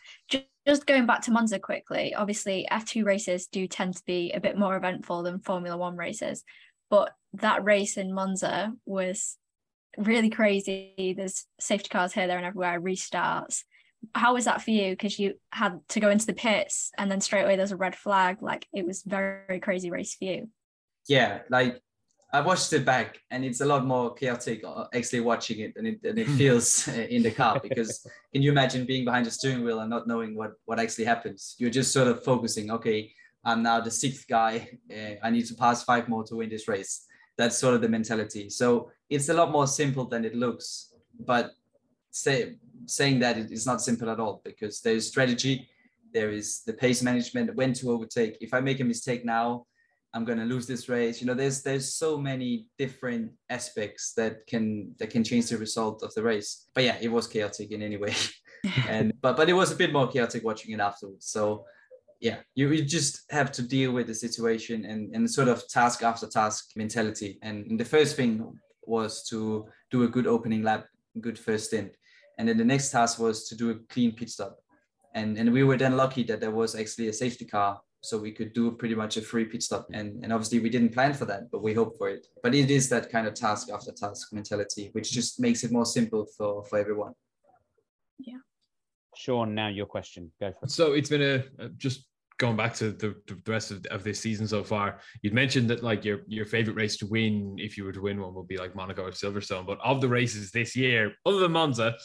[0.69, 4.59] just going back to Monza quickly, obviously F2 races do tend to be a bit
[4.59, 6.45] more eventful than Formula One races,
[6.91, 9.39] but that race in Monza was
[9.97, 11.15] really crazy.
[11.17, 13.63] There's safety cars here, there, and everywhere, restarts.
[14.15, 14.91] How was that for you?
[14.91, 17.97] Because you had to go into the pits and then straight away there's a red
[17.97, 18.43] flag.
[18.43, 20.51] Like it was very, very crazy race for you.
[21.09, 21.81] Yeah, like
[22.31, 25.87] I watched it back, and it's a lot more chaotic uh, actually watching it than
[25.87, 26.37] it, than it hmm.
[26.37, 27.59] feels uh, in the car.
[27.63, 31.07] Because can you imagine being behind the steering wheel and not knowing what what actually
[31.07, 31.57] happens?
[31.59, 32.71] You're just sort of focusing.
[32.71, 33.13] Okay,
[33.45, 34.69] I'm now the sixth guy.
[34.93, 37.07] Uh, I need to pass five more to win this race.
[37.39, 38.51] That's sort of the mentality.
[38.51, 40.93] So it's a lot more simple than it looks.
[41.19, 41.53] But
[42.11, 42.57] say,
[42.87, 45.69] saying that it is not simple at all because there is strategy,
[46.13, 48.37] there is the pace management, when to overtake.
[48.41, 49.67] If I make a mistake now,
[50.15, 51.21] I'm going to lose this race.
[51.21, 56.03] You know, there's there's so many different aspects that can that can change the result
[56.03, 56.69] of the race.
[56.75, 58.15] But yeah, it was chaotic in any way,
[58.89, 61.27] and but but it was a bit more chaotic watching it afterwards.
[61.27, 61.65] So
[62.21, 66.03] yeah, you, you just have to deal with the situation and and sort of task
[66.03, 67.39] after task mentality.
[67.43, 70.87] And the first thing was to do a good opening lap,
[71.21, 71.97] good first stint,
[72.39, 74.59] and then the next task was to do a clean pit stop.
[75.15, 78.33] And and we were then lucky that there was actually a safety car so we
[78.33, 79.87] could do pretty much a free pit stop.
[79.93, 82.27] And, and obviously we didn't plan for that but we hope for it.
[82.43, 85.87] But it is that kind of task after task mentality which just makes it more
[85.87, 87.13] simple for for everyone.
[88.19, 88.39] Yeah.
[89.17, 90.33] Sean now your question.
[90.41, 90.71] Go for it.
[90.71, 92.07] So it's been a, a just
[92.39, 95.83] going back to the, the rest of, of this season so far you'd mentioned that
[95.83, 98.57] like your your favorite race to win if you were to win one would be
[98.57, 99.67] like monaco or silverstone.
[99.67, 101.97] But of the races this year other than monza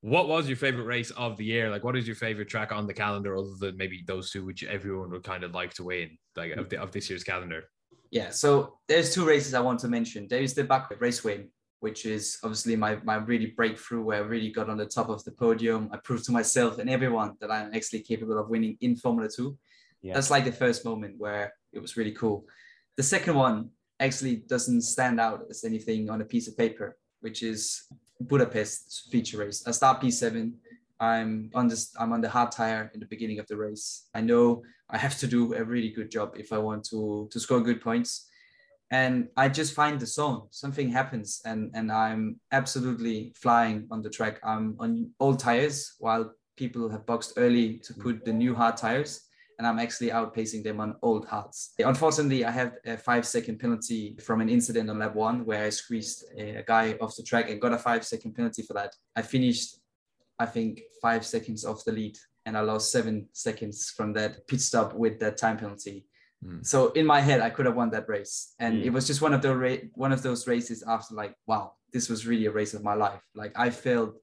[0.00, 1.70] what was your favorite race of the year?
[1.70, 4.62] Like, what is your favorite track on the calendar, other than maybe those two, which
[4.64, 7.64] everyone would kind of like to win, like of, the, of this year's calendar?
[8.10, 10.28] Yeah, so there's two races I want to mention.
[10.28, 11.46] There is the Baku Raceway,
[11.80, 15.22] which is obviously my my really breakthrough, where I really got on the top of
[15.24, 15.90] the podium.
[15.92, 19.58] I proved to myself and everyone that I'm actually capable of winning in Formula Two.
[20.00, 20.14] Yeah.
[20.14, 22.46] That's like the first moment where it was really cool.
[22.96, 23.70] The second one
[24.00, 27.82] actually doesn't stand out as anything on a piece of paper, which is
[28.20, 29.66] Budapest feature race.
[29.66, 30.52] I start P7.
[31.00, 31.94] I'm on this.
[31.98, 34.08] I'm on the hard tire in the beginning of the race.
[34.14, 37.40] I know I have to do a really good job if I want to to
[37.40, 38.26] score good points.
[38.90, 40.48] And I just find the zone.
[40.50, 44.40] Something happens, and and I'm absolutely flying on the track.
[44.42, 49.27] I'm on old tires while people have boxed early to put the new hard tires.
[49.58, 51.72] And I'm actually outpacing them on old hards.
[51.78, 55.70] Unfortunately, I had a five second penalty from an incident on lap one where I
[55.70, 58.94] squeezed a guy off the track and got a five second penalty for that.
[59.16, 59.78] I finished,
[60.38, 64.60] I think, five seconds off the lead and I lost seven seconds from that pit
[64.60, 66.06] stop with that time penalty.
[66.44, 66.64] Mm.
[66.64, 68.84] So in my head, I could have won that race, and mm.
[68.84, 72.08] it was just one of the ra- one of those races after like, wow, this
[72.08, 73.20] was really a race of my life.
[73.34, 74.14] Like I felt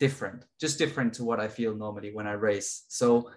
[0.00, 2.84] different, just different to what I feel normally when I race.
[2.88, 3.30] So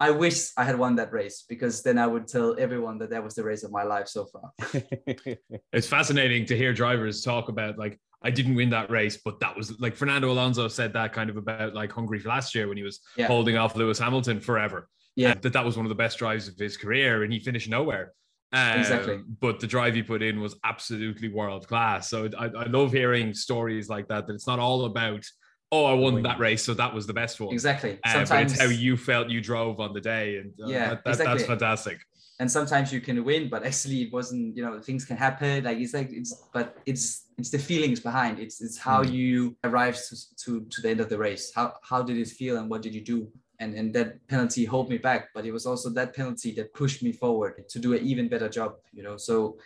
[0.00, 3.22] I wish I had won that race because then I would tell everyone that that
[3.22, 4.52] was the race of my life so far.
[5.72, 9.56] it's fascinating to hear drivers talk about like I didn't win that race, but that
[9.56, 12.82] was like Fernando Alonso said that kind of about like Hungary last year when he
[12.82, 13.26] was yeah.
[13.26, 14.88] holding off Lewis Hamilton forever.
[15.16, 17.68] Yeah, that that was one of the best drives of his career, and he finished
[17.68, 18.12] nowhere.
[18.52, 19.20] Um, exactly.
[19.40, 22.08] But the drive he put in was absolutely world class.
[22.08, 24.26] So I, I love hearing stories like that.
[24.26, 25.24] That it's not all about
[25.72, 27.52] oh, I won that race, so that was the best one.
[27.52, 27.98] Exactly.
[28.04, 31.04] Uh, but it's how you felt you drove on the day, and uh, yeah, that,
[31.04, 31.36] that, exactly.
[31.36, 31.98] that's fantastic.
[32.40, 34.56] And sometimes you can win, but actually it wasn't.
[34.56, 35.64] You know, things can happen.
[35.64, 38.38] Like it's like it's, but it's it's the feelings behind.
[38.38, 39.12] It's it's how mm.
[39.12, 41.52] you arrived to, to to the end of the race.
[41.54, 43.28] How how did it feel, and what did you do?
[43.60, 47.02] And and that penalty held me back, but it was also that penalty that pushed
[47.02, 48.74] me forward to do an even better job.
[48.92, 49.58] You know, so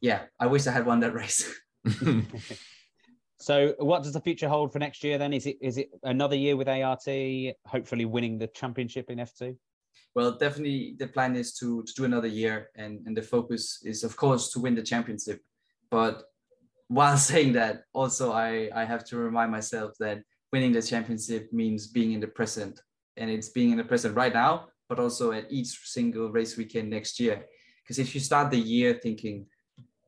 [0.00, 1.52] yeah, I wish I had won that race.
[3.46, 5.18] So, what does the future hold for next year?
[5.18, 7.06] Then is it is it another year with ART,
[7.64, 9.56] hopefully winning the championship in F two?
[10.16, 14.02] Well, definitely the plan is to to do another year, and and the focus is
[14.02, 15.42] of course to win the championship.
[15.92, 16.24] But
[16.88, 20.18] while saying that, also I I have to remind myself that
[20.52, 22.80] winning the championship means being in the present,
[23.16, 26.90] and it's being in the present right now, but also at each single race weekend
[26.90, 27.46] next year.
[27.84, 29.46] Because if you start the year thinking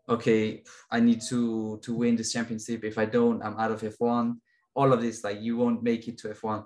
[0.09, 2.85] okay, I need to to win this championship.
[2.85, 4.37] If I don't, I'm out of F1.
[4.75, 6.65] All of this, like you won't make it to F1,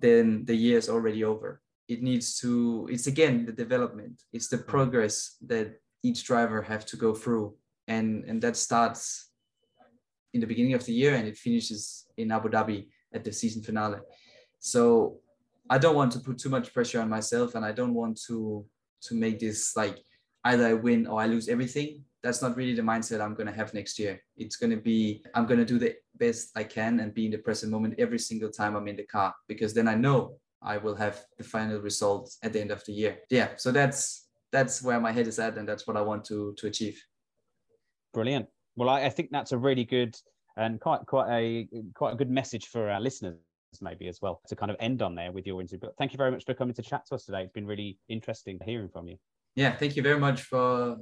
[0.00, 1.60] then the year is already over.
[1.88, 4.70] It needs to, it's again the development, it's the mm-hmm.
[4.70, 7.56] progress that each driver have to go through.
[7.86, 9.30] And and that starts
[10.34, 13.62] in the beginning of the year and it finishes in Abu Dhabi at the season
[13.62, 14.00] finale.
[14.60, 15.20] So
[15.70, 18.66] I don't want to put too much pressure on myself and I don't want to
[19.00, 20.04] to make this like
[20.44, 23.52] either I win or I lose everything that's not really the mindset I'm going to
[23.52, 24.20] have next year.
[24.36, 27.32] It's going to be, I'm going to do the best I can and be in
[27.32, 30.78] the present moment every single time I'm in the car, because then I know I
[30.78, 33.18] will have the final results at the end of the year.
[33.30, 33.50] Yeah.
[33.56, 35.56] So that's, that's where my head is at.
[35.56, 37.00] And that's what I want to, to achieve.
[38.12, 38.46] Brilliant.
[38.74, 40.16] Well, I, I think that's a really good
[40.56, 43.36] and quite, quite a, quite a good message for our listeners
[43.82, 45.78] maybe as well to kind of end on there with your interview.
[45.78, 47.42] But thank you very much for coming to chat to us today.
[47.42, 49.16] It's been really interesting hearing from you.
[49.54, 50.96] Yeah, thank you very much for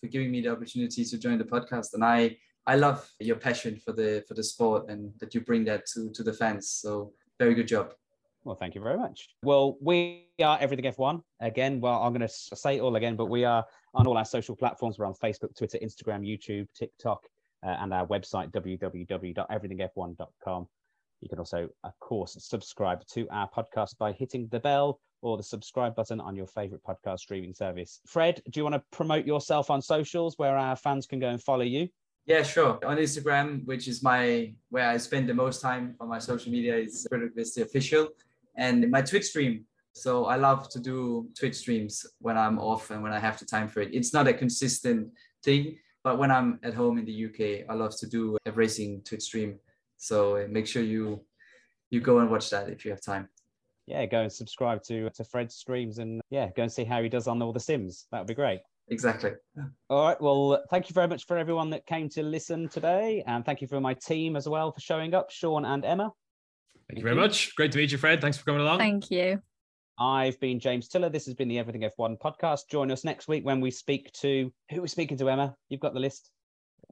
[0.00, 1.94] for giving me the opportunity to join the podcast.
[1.94, 2.36] And I
[2.66, 6.10] I love your passion for the for the sport and that you bring that to
[6.10, 6.70] to the fans.
[6.70, 7.94] So very good job.
[8.44, 9.28] Well, thank you very much.
[9.42, 11.22] Well, we are Everything F1.
[11.40, 14.24] Again, well, I'm going to say it all again, but we are on all our
[14.24, 14.98] social platforms.
[14.98, 17.24] We're on Facebook, Twitter, Instagram, YouTube, TikTok,
[17.66, 20.68] uh, and our website, www.everythingf1.com.
[21.20, 25.42] You can also, of course, subscribe to our podcast by hitting the bell or the
[25.42, 28.00] subscribe button on your favorite podcast streaming service.
[28.06, 31.42] Fred, do you want to promote yourself on socials where our fans can go and
[31.42, 31.88] follow you?
[32.26, 32.78] Yeah, sure.
[32.84, 36.76] On Instagram, which is my where I spend the most time on my social media,
[36.76, 38.08] is Frederik Vesti official,
[38.56, 39.64] and my Twitch stream.
[39.92, 43.46] So I love to do Twitch streams when I'm off and when I have the
[43.46, 43.94] time for it.
[43.94, 45.08] It's not a consistent
[45.42, 49.02] thing, but when I'm at home in the UK, I love to do a racing
[49.02, 49.58] Twitch stream.
[49.96, 51.24] So uh, make sure you
[51.90, 53.30] you go and watch that if you have time
[53.88, 57.08] yeah, go and subscribe to to Fred's streams and yeah, go and see how he
[57.08, 58.06] does on all the sims.
[58.12, 58.60] That would be great.
[58.90, 59.32] Exactly.
[59.90, 60.20] All right.
[60.20, 63.68] Well, thank you very much for everyone that came to listen today, and thank you
[63.68, 66.04] for my team as well for showing up, Sean and Emma.
[66.04, 67.20] Thank, thank you very you.
[67.20, 67.54] much.
[67.56, 68.20] Great to meet you, Fred.
[68.20, 68.78] Thanks for coming along.
[68.78, 69.42] Thank you.
[69.98, 71.08] I've been James Tiller.
[71.08, 72.68] This has been the Everything F1 podcast.
[72.70, 75.54] Join us next week when we speak to who are we speaking to, Emma?
[75.68, 76.30] You've got the list.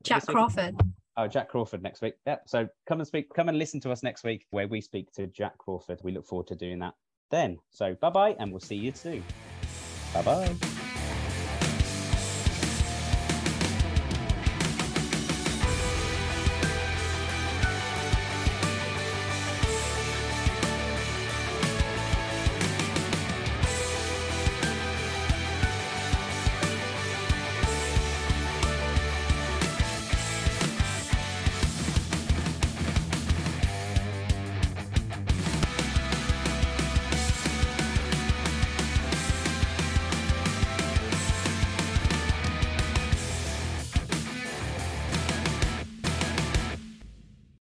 [0.03, 0.75] Jak Crawford.
[1.19, 2.15] Oh, Jak Crawford next week.
[2.27, 2.43] Yep.
[2.47, 5.27] So come and speak, come and listen to us next week where we speak to
[5.29, 6.01] Jak Crawford.
[6.03, 6.95] We look forward to doing that
[7.31, 7.59] then.
[7.71, 9.25] So bye bye, and we'll see you soon.
[10.13, 10.76] Bye bye.